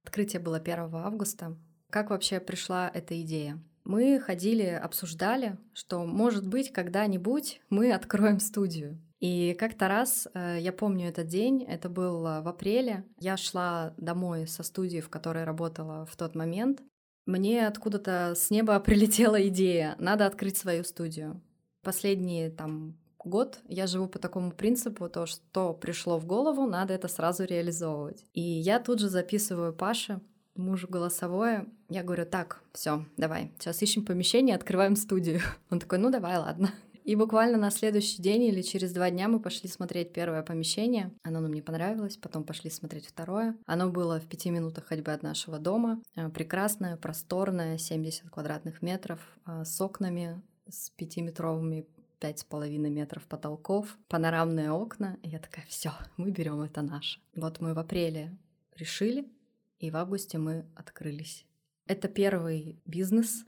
Открытие 0.02 0.40
было 0.40 0.56
1 0.56 0.94
августа. 0.94 1.58
Как 1.90 2.08
вообще 2.08 2.40
пришла 2.40 2.90
эта 2.92 3.20
идея? 3.20 3.62
Мы 3.84 4.18
ходили, 4.18 4.62
обсуждали, 4.62 5.58
что, 5.74 6.06
может 6.06 6.46
быть, 6.48 6.72
когда-нибудь 6.72 7.60
мы 7.68 7.92
откроем 7.92 8.40
студию. 8.40 8.98
И 9.20 9.54
как-то 9.58 9.88
раз, 9.88 10.26
э, 10.32 10.56
я 10.58 10.72
помню 10.72 11.08
этот 11.08 11.26
день, 11.26 11.62
это 11.64 11.90
был 11.90 12.26
э, 12.26 12.40
в 12.40 12.48
апреле, 12.48 13.04
я 13.18 13.36
шла 13.36 13.92
домой 13.98 14.46
со 14.46 14.62
студии, 14.62 15.00
в 15.00 15.10
которой 15.10 15.44
работала 15.44 16.06
в 16.06 16.16
тот 16.16 16.34
момент. 16.34 16.82
Мне 17.26 17.66
откуда-то 17.66 18.32
с 18.34 18.48
неба 18.48 18.80
прилетела 18.80 19.48
идея, 19.48 19.96
надо 19.98 20.24
открыть 20.24 20.56
свою 20.56 20.82
студию. 20.82 21.42
Последние 21.82 22.48
там 22.48 22.96
год 23.26 23.60
я 23.68 23.86
живу 23.86 24.08
по 24.08 24.18
такому 24.18 24.52
принципу, 24.52 25.08
то, 25.08 25.26
что 25.26 25.74
пришло 25.74 26.18
в 26.18 26.26
голову, 26.26 26.66
надо 26.66 26.94
это 26.94 27.08
сразу 27.08 27.44
реализовывать. 27.44 28.24
И 28.32 28.40
я 28.40 28.80
тут 28.80 29.00
же 29.00 29.08
записываю 29.08 29.72
Паше, 29.72 30.20
мужу 30.56 30.86
голосовое. 30.88 31.66
Я 31.88 32.02
говорю, 32.02 32.26
так, 32.26 32.62
все, 32.72 33.06
давай, 33.16 33.52
сейчас 33.58 33.82
ищем 33.82 34.04
помещение, 34.04 34.56
открываем 34.56 34.96
студию. 34.96 35.40
Он 35.70 35.80
такой, 35.80 35.98
ну 35.98 36.10
давай, 36.10 36.38
ладно. 36.38 36.72
И 37.04 37.16
буквально 37.16 37.58
на 37.58 37.70
следующий 37.70 38.22
день 38.22 38.44
или 38.44 38.62
через 38.62 38.92
два 38.92 39.10
дня 39.10 39.28
мы 39.28 39.38
пошли 39.38 39.68
смотреть 39.68 40.14
первое 40.14 40.42
помещение. 40.42 41.12
Оно 41.22 41.40
нам 41.40 41.52
не 41.52 41.60
понравилось, 41.60 42.16
потом 42.16 42.44
пошли 42.44 42.70
смотреть 42.70 43.06
второе. 43.06 43.56
Оно 43.66 43.90
было 43.90 44.18
в 44.18 44.26
пяти 44.26 44.50
минутах 44.50 44.86
ходьбы 44.86 45.12
от 45.12 45.22
нашего 45.22 45.58
дома. 45.58 46.00
Э, 46.16 46.30
прекрасное, 46.30 46.96
просторное, 46.96 47.76
70 47.76 48.30
квадратных 48.30 48.80
метров, 48.80 49.20
э, 49.46 49.64
с 49.66 49.78
окнами, 49.82 50.40
с 50.66 50.88
пятиметровыми 50.90 51.86
пять 52.18 52.40
с 52.40 52.44
половиной 52.44 52.90
метров 52.90 53.26
потолков, 53.26 53.96
панорамные 54.08 54.70
окна. 54.70 55.18
И 55.22 55.28
я 55.28 55.38
такая, 55.38 55.64
все, 55.66 55.92
мы 56.16 56.30
берем 56.30 56.60
это 56.60 56.82
наше. 56.82 57.20
Вот 57.34 57.60
мы 57.60 57.74
в 57.74 57.78
апреле 57.78 58.36
решили, 58.76 59.28
и 59.78 59.90
в 59.90 59.96
августе 59.96 60.38
мы 60.38 60.66
открылись. 60.74 61.46
Это 61.86 62.08
первый 62.08 62.80
бизнес, 62.86 63.44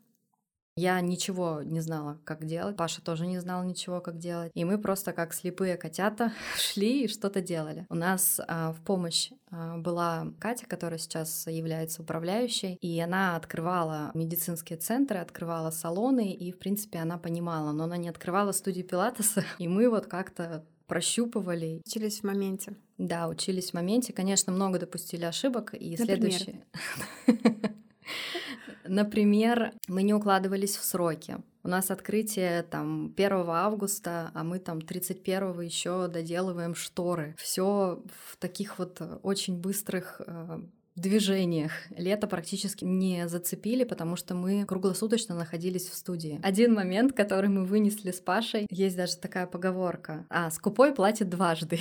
я 0.77 1.01
ничего 1.01 1.63
не 1.63 1.81
знала, 1.81 2.19
как 2.25 2.45
делать. 2.45 2.77
Паша 2.77 3.01
тоже 3.03 3.27
не 3.27 3.39
знал 3.39 3.65
ничего, 3.65 4.01
как 4.01 4.19
делать. 4.19 4.53
И 4.55 4.65
мы 4.65 4.77
просто 4.79 5.13
как 5.13 5.33
слепые 5.33 5.79
котята 5.79 6.33
шли 6.57 7.05
и 7.05 7.09
что-то 7.09 7.41
делали. 7.41 7.87
У 7.89 7.95
нас 7.95 8.39
а, 8.47 8.73
в 8.73 8.83
помощь 8.83 9.31
а, 9.51 9.79
была 9.79 10.33
Катя, 10.39 10.67
которая 10.67 10.99
сейчас 10.99 11.47
является 11.47 12.03
управляющей, 12.03 12.75
и 12.75 13.01
она 13.01 13.37
открывала 13.37 14.11
медицинские 14.13 14.79
центры, 14.79 15.19
открывала 15.19 15.71
салоны, 15.71 16.33
и, 16.33 16.53
в 16.53 16.59
принципе, 16.59 16.99
она 16.99 17.17
понимала, 17.17 17.73
но 17.73 17.85
она 17.85 17.97
не 17.97 18.11
открывала 18.11 18.53
студию 18.53 18.85
пилатеса, 18.85 19.45
и 19.59 19.69
мы 19.69 19.89
вот 19.89 20.07
как-то 20.07 20.65
прощупывали. 20.87 21.81
Учились 21.87 22.21
в 22.21 22.25
моменте. 22.25 22.77
Да, 22.99 23.29
учились 23.29 23.71
в 23.71 23.75
моменте. 23.75 24.13
Конечно, 24.13 24.53
много 24.53 24.79
допустили 24.79 25.25
ошибок, 25.25 25.75
и 25.75 25.97
Например? 25.97 26.33
следующие... 26.33 26.65
Например, 28.89 29.73
мы 29.89 30.03
не 30.03 30.15
укладывались 30.15 30.77
в 30.77 30.85
сроки. 30.85 31.39
У 31.63 31.69
нас 31.69 31.91
открытие 31.91 32.63
там 32.63 33.13
1 33.17 33.33
августа, 33.49 34.31
а 34.35 34.45
мы 34.45 34.61
там 34.61 34.81
31 34.81 35.61
еще 35.63 36.07
доделываем 36.07 36.75
шторы. 36.77 37.35
Все 37.39 38.03
в 38.31 38.37
таких 38.37 38.79
вот 38.79 39.03
очень 39.23 39.61
быстрых 39.61 40.21
э, 40.25 40.61
движениях. 40.97 41.73
Лето 41.97 42.27
практически 42.27 42.85
не 42.85 43.29
зацепили, 43.29 43.85
потому 43.85 44.17
что 44.17 44.35
мы 44.35 44.65
круглосуточно 44.65 45.35
находились 45.35 45.89
в 45.89 45.95
студии. 45.95 46.41
Один 46.43 46.75
момент, 46.75 47.13
который 47.13 47.49
мы 47.49 47.65
вынесли 47.65 48.11
с 48.11 48.21
Пашей, 48.21 48.67
есть 48.71 48.97
даже 48.97 49.17
такая 49.17 49.47
поговорка. 49.47 50.25
А, 50.31 50.51
скупой 50.51 50.95
платит 50.95 51.29
дважды. 51.29 51.81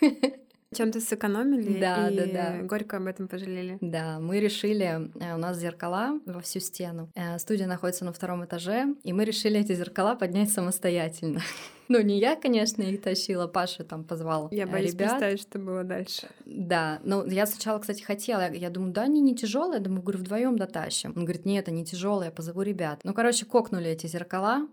Чем-то 0.74 1.00
сэкономили 1.00 1.80
да, 1.80 2.08
и 2.08 2.16
да, 2.16 2.26
да. 2.26 2.62
горько 2.62 2.96
об 2.96 3.06
этом 3.06 3.28
пожалели. 3.28 3.78
Да, 3.80 4.18
мы 4.20 4.40
решили, 4.40 5.10
э, 5.20 5.34
у 5.34 5.38
нас 5.38 5.58
зеркала 5.58 6.18
во 6.26 6.40
всю 6.40 6.60
стену. 6.60 7.10
Э, 7.14 7.38
студия 7.38 7.66
находится 7.66 8.04
на 8.04 8.12
втором 8.12 8.44
этаже, 8.44 8.94
и 9.02 9.12
мы 9.12 9.24
решили 9.24 9.60
эти 9.60 9.74
зеркала 9.74 10.14
поднять 10.14 10.50
самостоятельно. 10.50 11.40
Ну, 11.88 12.00
не 12.00 12.18
я, 12.20 12.36
конечно, 12.36 12.80
их 12.80 13.02
тащила, 13.02 13.48
Паша 13.48 13.84
там 13.84 14.04
позвал 14.04 14.48
Я 14.50 14.62
э, 14.62 14.66
боюсь 14.66 14.94
ребят. 14.94 15.10
представить, 15.10 15.42
что 15.42 15.58
было 15.58 15.84
дальше. 15.84 16.28
Да, 16.46 17.00
ну 17.04 17.26
я 17.26 17.44
сначала, 17.44 17.80
кстати, 17.80 18.02
хотела, 18.02 18.50
я 18.50 18.70
думаю, 18.70 18.92
да, 18.92 19.02
они 19.02 19.20
не 19.20 19.34
тяжелые, 19.34 19.78
я 19.78 19.84
думаю, 19.84 20.00
говорю, 20.00 20.20
вдвоем 20.20 20.56
дотащим. 20.56 21.12
Он 21.16 21.24
говорит, 21.24 21.44
нет, 21.44 21.68
они 21.68 21.84
тяжелые, 21.84 22.26
я 22.26 22.30
позову 22.30 22.62
ребят. 22.62 23.00
Ну, 23.04 23.12
короче, 23.12 23.44
кокнули 23.44 23.90
эти 23.90 24.06
зеркала. 24.06 24.68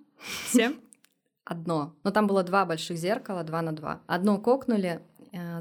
Все? 0.46 0.72
Одно. 1.44 1.96
Но 2.04 2.12
там 2.12 2.28
было 2.28 2.44
два 2.44 2.64
больших 2.64 2.98
зеркала, 2.98 3.44
два 3.44 3.64
на 3.64 3.72
два. 3.72 4.02
Одно 4.06 4.38
кокнули, 4.38 5.02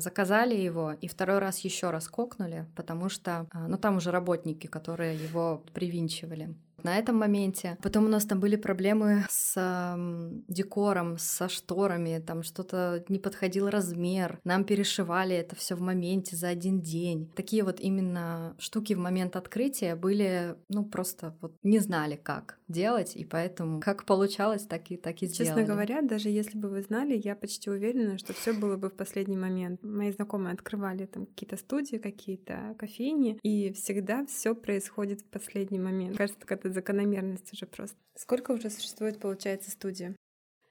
заказали 0.00 0.54
его 0.54 0.92
и 0.92 1.08
второй 1.08 1.38
раз 1.38 1.58
еще 1.60 1.90
раз 1.90 2.08
кокнули, 2.08 2.66
потому 2.76 3.08
что, 3.08 3.46
э, 3.52 3.66
ну, 3.68 3.76
там 3.78 3.96
уже 3.96 4.10
работники, 4.10 4.66
которые 4.66 5.16
его 5.16 5.64
привинчивали 5.74 6.54
на 6.82 6.98
этом 6.98 7.16
моменте. 7.16 7.76
Потом 7.82 8.06
у 8.06 8.08
нас 8.08 8.24
там 8.24 8.40
были 8.40 8.56
проблемы 8.56 9.24
с 9.28 9.54
э, 9.56 10.42
декором, 10.48 11.18
со 11.18 11.48
шторами, 11.48 12.22
там 12.24 12.42
что-то 12.42 13.04
не 13.08 13.18
подходил 13.18 13.68
размер. 13.68 14.40
Нам 14.44 14.64
перешивали 14.64 15.36
это 15.36 15.56
все 15.56 15.74
в 15.74 15.80
моменте 15.80 16.36
за 16.36 16.48
один 16.48 16.80
день. 16.80 17.30
Такие 17.34 17.64
вот 17.64 17.80
именно 17.80 18.54
штуки 18.58 18.94
в 18.94 18.98
момент 18.98 19.36
открытия 19.36 19.96
были, 19.96 20.56
ну, 20.68 20.84
просто 20.84 21.36
вот 21.40 21.54
не 21.62 21.78
знали, 21.78 22.16
как 22.16 22.58
делать, 22.68 23.16
и 23.16 23.24
поэтому 23.24 23.80
как 23.80 24.04
получалось, 24.04 24.62
так 24.66 24.90
и, 24.90 24.96
так 24.96 25.22
и 25.22 25.26
сделали. 25.26 25.48
Честно 25.48 25.62
говоря, 25.64 26.02
даже 26.02 26.28
если 26.28 26.58
бы 26.58 26.68
вы 26.68 26.82
знали, 26.82 27.20
я 27.22 27.34
почти 27.34 27.70
уверена, 27.70 28.18
что 28.18 28.32
все 28.34 28.52
было 28.52 28.76
бы 28.76 28.90
в 28.90 28.94
последний 28.94 29.36
момент. 29.36 29.82
Мои 29.82 30.12
знакомые 30.12 30.52
открывали 30.52 31.06
там 31.06 31.26
какие-то 31.26 31.56
студии, 31.56 31.96
какие-то 31.96 32.74
кофейни, 32.78 33.38
и 33.42 33.72
всегда 33.72 34.26
все 34.26 34.54
происходит 34.54 35.20
в 35.22 35.24
последний 35.24 35.78
момент. 35.78 36.16
Кажется, 36.16 36.46
когда 36.46 36.67
это 36.68 36.74
закономерность 36.74 37.52
уже 37.52 37.66
просто. 37.66 37.96
Сколько 38.14 38.52
уже 38.52 38.70
существует, 38.70 39.18
получается, 39.18 39.70
студия? 39.70 40.14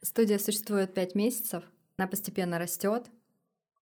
Студия 0.02 0.38
существует 0.38 0.94
пять 0.94 1.16
месяцев. 1.16 1.64
Она 1.98 2.08
постепенно 2.08 2.60
растет, 2.60 3.10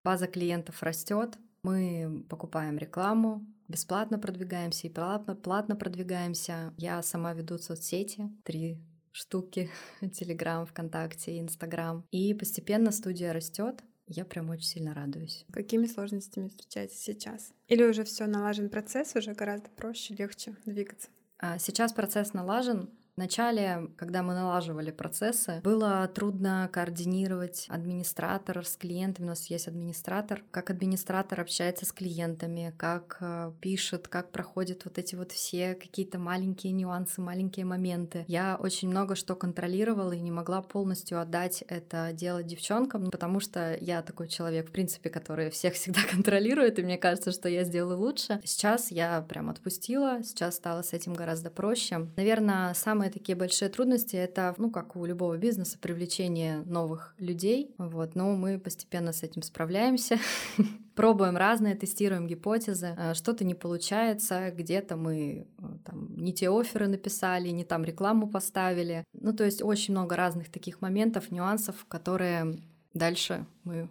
база 0.02 0.26
клиентов 0.26 0.82
растет. 0.82 1.36
Мы 1.62 2.24
покупаем 2.30 2.78
рекламу, 2.78 3.44
бесплатно 3.68 4.18
продвигаемся 4.18 4.86
и 4.86 4.90
платно, 4.90 5.34
платно 5.34 5.76
продвигаемся. 5.76 6.72
Я 6.78 7.02
сама 7.02 7.34
веду 7.34 7.58
соцсети, 7.58 8.30
три 8.44 8.78
штуки, 9.12 9.70
Телеграм, 10.12 10.64
ВКонтакте, 10.66 11.38
Инстаграм. 11.38 12.04
И 12.10 12.32
постепенно 12.34 12.92
студия 12.92 13.32
растет. 13.32 13.82
Я 14.08 14.24
прям 14.24 14.50
очень 14.50 14.66
сильно 14.66 14.94
радуюсь. 14.94 15.44
Какими 15.52 15.86
сложностями 15.86 16.48
встречаетесь 16.48 17.00
сейчас? 17.00 17.52
Или 17.66 17.82
уже 17.82 18.04
все 18.04 18.26
налажен 18.26 18.70
процесс, 18.70 19.16
уже 19.16 19.32
гораздо 19.34 19.68
проще, 19.70 20.14
легче 20.14 20.54
двигаться? 20.64 21.08
А 21.38 21.58
сейчас 21.58 21.92
процесс 21.92 22.32
налажен, 22.32 22.90
Вначале, 23.16 23.88
когда 23.96 24.22
мы 24.22 24.34
налаживали 24.34 24.90
процессы, 24.90 25.62
было 25.64 26.06
трудно 26.06 26.68
координировать 26.70 27.64
администратора 27.70 28.60
с 28.60 28.76
клиентами. 28.76 29.24
У 29.24 29.28
нас 29.30 29.46
есть 29.46 29.68
администратор. 29.68 30.44
Как 30.50 30.68
администратор 30.68 31.40
общается 31.40 31.86
с 31.86 31.92
клиентами, 31.92 32.74
как 32.76 33.16
э, 33.20 33.52
пишет, 33.62 34.06
как 34.08 34.32
проходят 34.32 34.84
вот 34.84 34.98
эти 34.98 35.14
вот 35.14 35.32
все 35.32 35.74
какие-то 35.74 36.18
маленькие 36.18 36.74
нюансы, 36.74 37.22
маленькие 37.22 37.64
моменты. 37.64 38.26
Я 38.28 38.58
очень 38.60 38.90
много 38.90 39.16
что 39.16 39.34
контролировала 39.34 40.12
и 40.12 40.20
не 40.20 40.30
могла 40.30 40.60
полностью 40.60 41.18
отдать 41.18 41.64
это 41.68 42.10
дело 42.12 42.42
девчонкам, 42.42 43.10
потому 43.10 43.40
что 43.40 43.78
я 43.80 44.02
такой 44.02 44.28
человек, 44.28 44.68
в 44.68 44.72
принципе, 44.72 45.08
который 45.08 45.48
всех 45.48 45.72
всегда 45.76 46.00
контролирует, 46.10 46.78
и 46.78 46.82
мне 46.82 46.98
кажется, 46.98 47.32
что 47.32 47.48
я 47.48 47.64
сделаю 47.64 47.98
лучше. 47.98 48.42
Сейчас 48.44 48.90
я 48.90 49.22
прям 49.22 49.48
отпустила, 49.48 50.22
сейчас 50.22 50.56
стало 50.56 50.82
с 50.82 50.92
этим 50.92 51.14
гораздо 51.14 51.48
проще. 51.48 52.08
Наверное, 52.16 52.74
самое 52.74 53.05
самые 53.06 53.12
такие 53.12 53.36
большие 53.36 53.68
трудности— 53.68 54.16
это, 54.16 54.54
ну, 54.58 54.70
как 54.70 54.96
у 54.96 55.06
любого 55.06 55.36
бизнеса, 55.36 55.78
привлечение 55.78 56.62
новых 56.66 57.14
людей, 57.18 57.74
вот, 57.78 58.16
но 58.16 58.36
мы 58.36 58.58
постепенно 58.58 59.12
с 59.12 59.22
этим 59.22 59.42
справляемся. 59.42 60.18
Пробуем 60.94 61.36
разные, 61.36 61.74
тестируем 61.74 62.26
гипотезы, 62.26 62.94
э, 62.98 63.14
что-то 63.14 63.44
не 63.44 63.54
получается, 63.54 64.50
где-то 64.50 64.96
мы 64.96 65.46
э, 65.58 65.62
там, 65.84 66.16
не 66.16 66.32
те 66.32 66.48
оферы 66.48 66.88
написали, 66.88 67.50
не 67.52 67.64
там 67.64 67.84
рекламу 67.84 68.28
поставили. 68.28 69.04
Ну, 69.12 69.32
то 69.32 69.44
есть 69.44 69.62
очень 69.62 69.94
много 69.94 70.16
разных 70.16 70.50
таких 70.50 70.80
моментов, 70.80 71.30
нюансов, 71.30 71.84
которые 71.88 72.58
дальше 72.94 73.46
мы, 73.64 73.88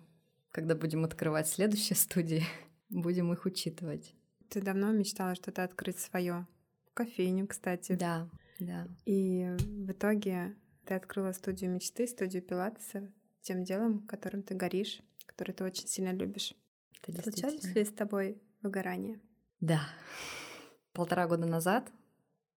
когда 0.51 0.76
будем 0.76 1.03
открывать 1.05 1.47
следующие 1.47 1.95
студии, 1.95 2.43
будем 2.89 3.32
их 3.32 3.45
учитывать. 3.45 4.13
Ты 4.49 4.61
давно 4.61 4.91
мечтала 4.91 5.36
что-то 5.36 5.63
открыть 5.63 5.99
свое? 5.99 6.45
Кофейню, 6.93 7.47
кстати. 7.47 7.95
Да. 7.95 8.28
Да. 8.60 8.88
И 9.06 9.56
в 9.60 9.91
итоге 9.91 10.56
ты 10.86 10.93
открыла 10.93 11.32
студию 11.34 11.72
мечты, 11.72 12.08
студию 12.08 12.41
пилатеса, 12.41 13.12
тем 13.41 13.64
делом, 13.64 14.06
которым 14.08 14.43
ты 14.43 14.56
горишь, 14.56 15.01
который 15.26 15.53
ты 15.53 15.64
очень 15.64 15.88
сильно 15.88 16.12
любишь. 16.12 16.53
Это 17.01 17.22
Случались 17.22 17.76
ли 17.76 17.86
с 17.86 17.91
тобой 17.91 18.41
выгорание? 18.62 19.20
Да. 19.60 19.82
Полтора 20.93 21.28
года 21.28 21.45
назад 21.45 21.91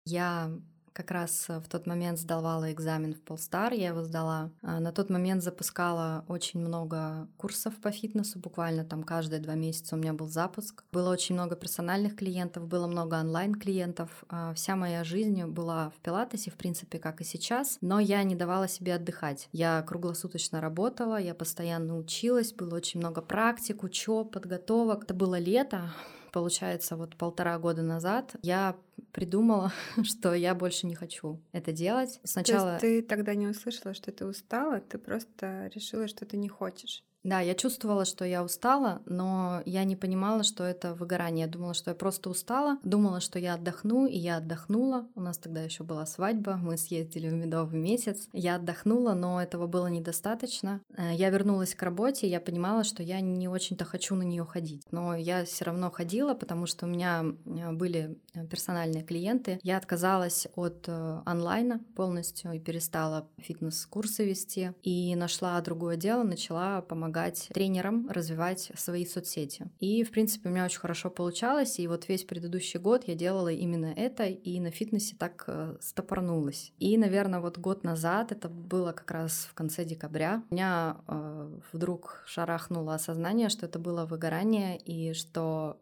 я 0.05 0.51
как 0.99 1.13
раз 1.13 1.47
э, 1.49 1.61
в 1.61 1.69
тот 1.69 1.87
момент 1.87 2.19
сдавала 2.19 2.73
экзамен 2.73 3.15
в 3.15 3.21
Полстар, 3.21 3.73
я 3.73 3.89
его 3.89 4.03
сдала. 4.03 4.51
А, 4.63 4.81
на 4.81 4.91
тот 4.91 5.11
момент 5.11 5.45
запускала 5.45 6.25
очень 6.27 6.59
много 6.59 7.29
курсов 7.37 7.77
по 7.77 7.93
фитнесу, 7.93 8.41
буквально 8.41 8.85
там 8.85 9.05
каждые 9.05 9.41
два 9.41 9.55
месяца 9.55 9.95
у 9.95 9.99
меня 9.99 10.13
был 10.13 10.27
запуск. 10.27 10.83
Было 10.91 11.13
очень 11.13 11.37
много 11.37 11.55
персональных 11.55 12.17
клиентов, 12.17 12.67
было 12.67 12.89
много 12.89 13.15
онлайн-клиентов. 13.15 14.25
А, 14.29 14.53
вся 14.55 14.75
моя 14.75 15.05
жизнь 15.05 15.45
была 15.45 15.91
в 15.91 16.01
пилатесе, 16.01 16.51
в 16.51 16.57
принципе, 16.57 16.99
как 16.99 17.21
и 17.21 17.25
сейчас, 17.25 17.79
но 17.81 18.01
я 18.01 18.25
не 18.25 18.35
давала 18.35 18.67
себе 18.67 18.97
отдыхать. 18.97 19.49
Я 19.53 19.83
круглосуточно 19.83 20.61
работала, 20.61 21.21
я 21.21 21.33
постоянно 21.33 21.97
училась, 21.97 22.53
было 22.53 22.75
очень 22.75 22.99
много 22.99 23.23
практик, 23.23 23.85
учеб, 23.85 24.33
подготовок. 24.33 25.05
Это 25.05 25.15
было 25.15 25.39
лето, 25.39 25.93
получается, 26.33 26.97
вот 26.97 27.17
полтора 27.17 27.59
года 27.59 27.83
назад 27.83 28.37
я 28.43 28.77
придумала, 29.13 29.73
что 30.05 30.35
я 30.35 30.55
больше 30.55 30.87
не 30.87 30.95
хочу 30.95 31.41
это 31.53 31.73
делать. 31.73 32.21
Сначала... 32.25 32.79
То 32.79 32.87
есть 32.87 33.07
ты 33.07 33.09
тогда 33.09 33.35
не 33.35 33.47
услышала, 33.47 33.95
что 33.95 34.13
ты 34.13 34.27
устала, 34.27 34.81
ты 34.81 34.99
просто 34.99 35.71
решила, 35.75 36.09
что 36.09 36.27
ты 36.27 36.37
не 36.37 36.49
хочешь. 36.49 37.05
Да, 37.25 37.41
я 37.41 37.55
чувствовала, 37.55 38.05
что 38.05 38.25
я 38.25 38.45
устала, 38.45 39.03
но 39.05 39.63
я 39.67 39.85
не 39.85 39.97
понимала, 39.97 40.45
что 40.45 40.65
это 40.65 40.95
выгорание. 40.95 41.47
Я 41.47 41.53
думала, 41.53 41.75
что 41.75 41.91
я 41.91 41.95
просто 41.95 42.31
устала, 42.31 42.79
думала, 42.83 43.21
что 43.21 43.39
я 43.39 43.55
отдохну, 43.55 44.07
и 44.07 44.17
я 44.17 44.37
отдохнула. 44.37 45.07
У 45.15 45.21
нас 45.21 45.37
тогда 45.37 45.63
еще 45.63 45.85
была 45.85 46.07
свадьба, 46.07 46.57
мы 46.57 46.77
съездили 46.77 47.29
в 47.29 47.35
медовый 47.35 47.81
месяц. 47.81 48.29
Я 48.33 48.57
отдохнула, 48.57 49.15
но 49.15 49.43
этого 49.43 49.67
было 49.67 49.89
недостаточно. 49.89 50.81
Э, 50.97 51.13
я 51.15 51.31
вернулась 51.31 51.75
к 51.75 51.83
работе, 51.83 52.29
я 52.29 52.41
понимала, 52.41 52.85
что 52.85 53.03
я 53.03 53.21
не 53.21 53.49
очень-то 53.49 53.85
хочу 53.85 54.15
на 54.15 54.23
нее 54.23 54.45
ходить. 54.45 54.87
Но 54.91 55.15
я 55.17 55.45
все 55.45 55.65
равно 55.65 55.91
ходила, 55.91 56.35
потому 56.35 56.67
что 56.67 56.87
у 56.87 56.89
меня 56.89 57.25
э, 57.45 57.73
были 57.73 58.17
э, 58.35 58.47
персональные 58.47 59.03
клиенты. 59.03 59.59
Я 59.63 59.77
отказалась 59.77 60.47
от 60.55 60.89
онлайна 60.89 61.81
полностью 61.97 62.53
и 62.53 62.61
перестала 62.61 63.29
фитнес-курсы 63.39 64.25
вести. 64.25 64.73
И 64.83 65.15
нашла 65.17 65.61
другое 65.61 65.97
дело, 65.97 66.23
начала 66.23 66.81
помогать 66.81 67.08
помогать 67.09 67.49
тренерам 67.55 68.09
развивать 68.11 68.71
свои 68.77 69.07
соцсети. 69.07 69.71
И, 69.81 70.05
в 70.05 70.11
принципе, 70.11 70.49
у 70.49 70.53
меня 70.53 70.65
очень 70.65 70.81
хорошо 70.81 71.11
получалось, 71.11 71.79
и 71.79 71.89
вот 71.89 72.09
весь 72.09 72.25
предыдущий 72.25 72.79
год 72.79 73.05
я 73.09 73.15
делала 73.15 73.49
именно 73.49 73.93
это, 73.97 74.25
и 74.25 74.61
на 74.61 74.71
фитнесе 74.71 75.17
так 75.19 75.45
э, 75.47 75.77
стопорнулась. 75.81 76.73
И, 76.79 76.99
наверное, 76.99 77.41
вот 77.41 77.59
год 77.59 77.85
назад, 77.85 78.33
это 78.33 78.49
было 78.49 78.93
как 78.93 79.11
раз 79.11 79.49
в 79.51 79.55
конце 79.55 79.85
декабря, 79.85 80.43
у 80.51 80.55
меня 80.55 80.97
э, 81.09 81.59
вдруг 81.73 82.23
шарахнуло 82.27 82.95
осознание, 82.95 83.49
что 83.49 83.67
это 83.67 83.79
было 83.79 84.05
выгорание, 84.05 84.79
и 84.79 85.15
что 85.15 85.81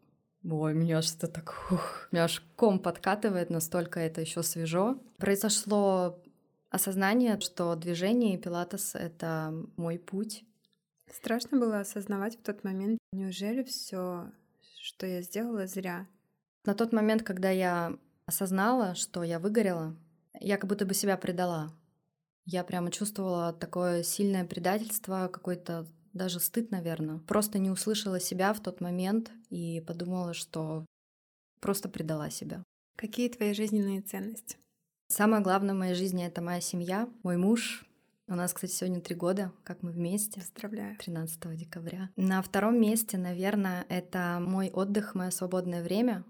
Ой, 0.49 0.75
меня 0.75 1.03
что-то 1.03 1.27
так... 1.27 1.55
Ух, 1.73 2.09
меня 2.13 2.25
аж 2.25 2.41
ком 2.55 2.79
подкатывает, 2.79 3.51
настолько 3.51 3.99
это 3.99 4.21
еще 4.21 4.45
свежо. 4.45 4.97
Произошло 5.19 6.21
осознание, 6.71 7.41
что 7.41 7.75
движение 7.75 8.35
и 8.35 8.39
пилатес— 8.39 8.95
это 8.95 9.53
мой 9.77 9.99
путь, 9.99 10.45
Страшно 11.11 11.59
было 11.59 11.81
осознавать 11.81 12.39
в 12.39 12.43
тот 12.43 12.65
момент, 12.65 12.99
неужели 13.13 13.63
все, 13.63 14.31
что 14.81 15.07
я 15.07 15.23
сделала, 15.23 15.67
зря. 15.67 16.07
На 16.65 16.75
тот 16.75 16.93
момент, 16.93 17.23
когда 17.23 17.51
я 17.51 17.97
осознала, 18.27 18.95
что 18.95 19.23
я 19.23 19.39
выгорела, 19.39 19.97
я 20.41 20.59
как 20.59 20.69
будто 20.69 20.85
бы 20.85 20.95
себя 20.95 21.17
предала. 21.17 21.73
Я 22.45 22.65
прямо 22.65 22.91
чувствовала 22.91 23.53
такое 23.53 24.03
сильное 24.03 24.45
предательство, 24.45 25.29
какой-то 25.33 25.87
даже 26.13 26.41
стыд, 26.41 26.71
наверное. 26.71 27.19
Просто 27.19 27.59
не 27.59 27.71
услышала 27.71 28.21
себя 28.21 28.53
в 28.53 28.61
тот 28.61 28.81
момент 28.81 29.31
и 29.51 29.81
подумала, 29.87 30.35
что 30.35 30.87
просто 31.61 31.89
предала 31.89 32.31
себя. 32.31 32.63
Какие 32.97 33.29
твои 33.29 33.53
жизненные 33.53 34.01
ценности? 34.01 34.57
Самое 35.09 35.43
главное 35.43 35.75
в 35.75 35.79
моей 35.79 35.95
жизни— 35.95 36.25
это 36.27 36.41
моя 36.43 36.61
семья, 36.61 37.09
мой 37.23 37.37
муж, 37.37 37.86
у 38.29 38.35
нас, 38.35 38.53
кстати, 38.53 38.73
сегодня 38.73 39.01
три 39.01 39.15
года, 39.15 39.53
как 39.63 39.83
мы 39.83 39.93
вместе. 39.93 40.41
Поздравляю. 40.41 40.97
13 40.99 41.57
декабря. 41.57 42.11
На 42.17 42.43
втором 42.43 42.81
месте, 42.81 43.19
наверное, 43.19 43.87
это 43.89 44.39
мой 44.41 44.71
отдых, 44.71 45.15
мое 45.15 45.31
свободное 45.31 45.83
время, 45.83 46.25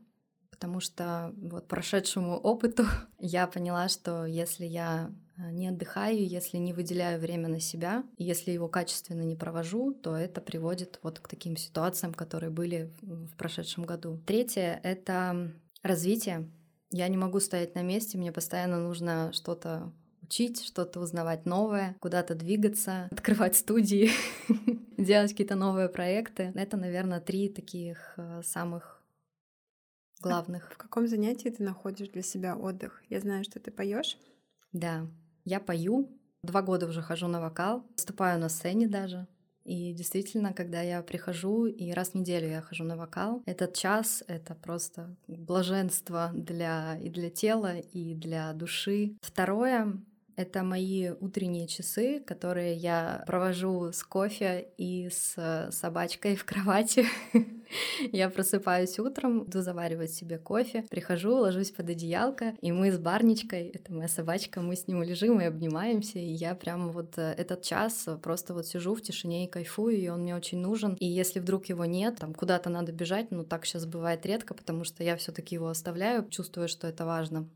потому 0.51 0.81
что 0.81 1.33
вот 1.37 1.69
прошедшему 1.69 2.37
опыту 2.37 2.85
я 3.19 3.47
поняла, 3.47 3.89
что 3.89 4.27
если 4.27 4.67
я 4.67 5.11
э, 5.39 5.51
не 5.53 5.69
отдыхаю, 5.69 6.27
если 6.27 6.59
не 6.59 6.75
выделяю 6.75 7.19
время 7.19 7.49
на 7.49 7.61
себя, 7.61 8.05
если 8.19 8.51
его 8.51 8.69
качественно 8.69 9.23
не 9.23 9.37
провожу, 9.37 9.95
то 9.95 10.15
это 10.15 10.43
приводит 10.43 10.99
вот 11.03 11.21
к 11.21 11.29
таким 11.29 11.57
ситуациям, 11.57 12.13
которые 12.13 12.51
были 12.51 12.93
в 13.01 13.37
прошедшем 13.37 13.85
году. 13.85 14.21
Третье— 14.27 14.81
это 14.83 15.51
развитие. 15.83 16.51
Я 16.91 17.09
не 17.09 17.17
могу 17.17 17.41
стоять 17.41 17.75
на 17.75 17.83
месте, 17.83 18.19
мне 18.19 18.33
постоянно 18.33 18.79
нужно 18.79 19.33
что-то 19.33 19.93
учить, 20.27 20.65
что-то 20.65 21.01
узнавать 21.01 21.47
новое, 21.47 21.97
куда-то 22.01 22.35
двигаться, 22.35 23.09
открывать 23.11 23.57
студии, 23.57 24.11
делать 24.97 25.31
какие-то 25.31 25.55
новые 25.55 25.89
проекты. 25.89 26.53
Это, 26.55 26.77
наверное, 26.77 27.21
три 27.21 27.49
таких 27.49 28.15
э, 28.17 28.43
самых 28.43 29.03
главных. 30.21 30.69
А 30.71 30.75
в 30.75 30.79
каком 30.79 31.07
занятии 31.07 31.49
ты 31.49 31.63
находишь 31.63 32.09
для 32.09 32.23
себя 32.23 32.57
отдых? 32.57 33.03
Я 33.09 33.21
знаю, 33.21 33.45
что 33.45 33.61
ты 33.61 33.71
поешь. 33.71 34.19
Да, 34.73 35.07
я 35.45 35.61
пою. 35.61 36.11
Два 36.43 36.63
года 36.63 36.87
уже 36.87 37.03
хожу 37.03 37.29
на 37.29 37.41
вокал, 37.41 37.85
выступаю 37.97 38.39
на 38.39 38.49
сцене 38.49 38.87
даже. 38.87 39.27
И 39.65 39.93
действительно, 39.93 40.53
когда 40.53 40.81
я 40.81 41.03
прихожу, 41.03 41.67
и 41.67 41.91
раз 41.91 42.11
в 42.11 42.15
неделю 42.15 42.49
я 42.49 42.61
хожу 42.61 42.85
на 42.85 42.97
вокал, 42.97 43.43
этот 43.47 43.75
час— 43.75 44.23
это 44.29 44.55
просто 44.55 45.17
блаженство 45.27 46.31
для, 46.33 46.97
и 46.99 47.11
для 47.11 47.31
тела, 47.31 47.77
и 47.79 48.15
для 48.15 48.53
души. 48.53 49.17
Второе 49.23 50.01
это 50.37 50.63
мои 50.63 51.11
утренние 51.21 51.67
часы, 51.67 52.21
которые 52.21 52.75
я 52.75 53.25
провожу 53.27 53.93
с 53.93 54.03
кофе 54.03 54.69
и 54.77 55.09
с 55.11 55.71
собачкой 55.73 56.37
в 56.37 56.45
кровати. 56.45 57.07
Я 58.13 58.31
просыпаюсь 58.31 58.99
утром, 59.01 59.45
иду 59.45 59.61
заваривать 59.61 60.13
себе 60.13 60.39
кофе, 60.39 60.85
прихожу, 60.89 61.35
ложусь 61.37 61.73
под 61.73 61.91
одеялко, 61.91 62.55
и 62.61 62.71
мы 62.71 62.93
с 62.93 62.99
Барничкой, 62.99 63.69
это 63.69 63.93
моя 63.93 64.07
собачка, 64.07 64.61
мы 64.61 64.77
с 64.77 64.87
ним 64.87 65.03
лежим 65.03 65.41
и 65.41 65.45
обнимаемся, 65.45 66.21
и 66.21 66.31
я 66.31 66.55
прям 66.55 66.93
вот 66.93 67.19
э, 67.19 67.35
этот 67.37 67.63
час 67.63 68.09
просто 68.23 68.55
вот 68.55 68.67
сижу 68.67 68.95
в 68.95 69.03
тишине 69.03 69.47
и 69.47 69.51
кайфую, 69.51 69.99
и 69.99 70.09
он 70.09 70.21
мне 70.21 70.37
очень 70.37 70.59
нужен. 70.59 70.95
И 71.01 71.07
если 71.07 71.41
вдруг 71.41 71.67
его 71.67 71.85
нет, 71.85 72.19
там 72.21 72.35
куда-то 72.35 72.71
надо 72.71 72.93
бежать, 72.93 73.33
ну 73.33 73.45
так 73.45 73.67
сейчас 73.67 73.85
бывает 73.85 74.25
редко, 74.25 74.55
потому 74.55 74.85
что 74.85 75.03
я 75.03 75.17
все 75.17 75.33
таки 75.33 75.57
его 75.57 75.69
оставляю, 75.69 76.29
чувствую, 76.29 76.69
что 76.69 76.87
это 76.87 77.05
важно. 77.05 77.49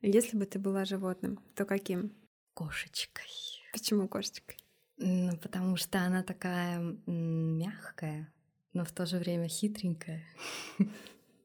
Если 0.00 0.36
бы 0.36 0.46
ты 0.46 0.58
была 0.58 0.84
животным, 0.84 1.38
то 1.54 1.64
каким? 1.64 2.12
Кошечкой. 2.54 3.26
Почему 3.72 4.08
кошечкой? 4.08 4.58
Ну, 4.98 5.36
потому 5.38 5.76
что 5.76 6.00
она 6.00 6.22
такая 6.22 6.78
мягкая, 7.06 8.32
но 8.72 8.84
в 8.84 8.92
то 8.92 9.06
же 9.06 9.18
время 9.18 9.48
хитренькая. 9.48 10.22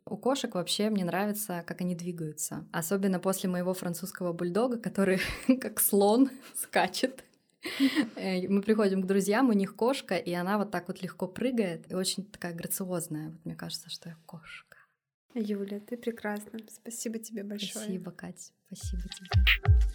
У 0.06 0.16
кошек 0.16 0.54
вообще 0.56 0.90
мне 0.90 1.04
нравится, 1.04 1.64
как 1.68 1.82
они 1.82 1.96
двигаются. 1.96 2.66
Особенно 2.72 3.20
после 3.20 3.50
моего 3.50 3.74
французского 3.74 4.32
бульдога, 4.32 4.78
который 4.78 5.20
как 5.62 5.80
слон 5.80 6.30
скачет. 6.56 7.24
Э, 8.16 8.48
мы 8.48 8.62
приходим 8.62 9.02
к 9.02 9.08
друзьям, 9.08 9.50
у 9.50 9.54
них 9.54 9.76
кошка, 9.76 10.16
и 10.16 10.32
она 10.34 10.58
вот 10.58 10.72
так 10.72 10.88
вот 10.88 11.02
легко 11.02 11.28
прыгает, 11.28 11.92
и 11.92 11.96
очень 11.96 12.24
такая 12.26 12.54
грациозная. 12.54 13.32
Вот 13.32 13.46
мне 13.46 13.56
кажется, 13.56 13.90
что 13.90 14.10
я 14.10 14.18
кошка. 14.26 14.78
Юля, 15.34 15.80
ты 15.80 15.98
прекрасна. 15.98 16.60
Спасибо 16.70 17.20
тебе 17.20 17.44
большое. 17.44 17.72
Спасибо, 17.72 18.12
Катя. 18.12 18.52
Спасибо 18.68 19.04
тебе. 19.10 19.88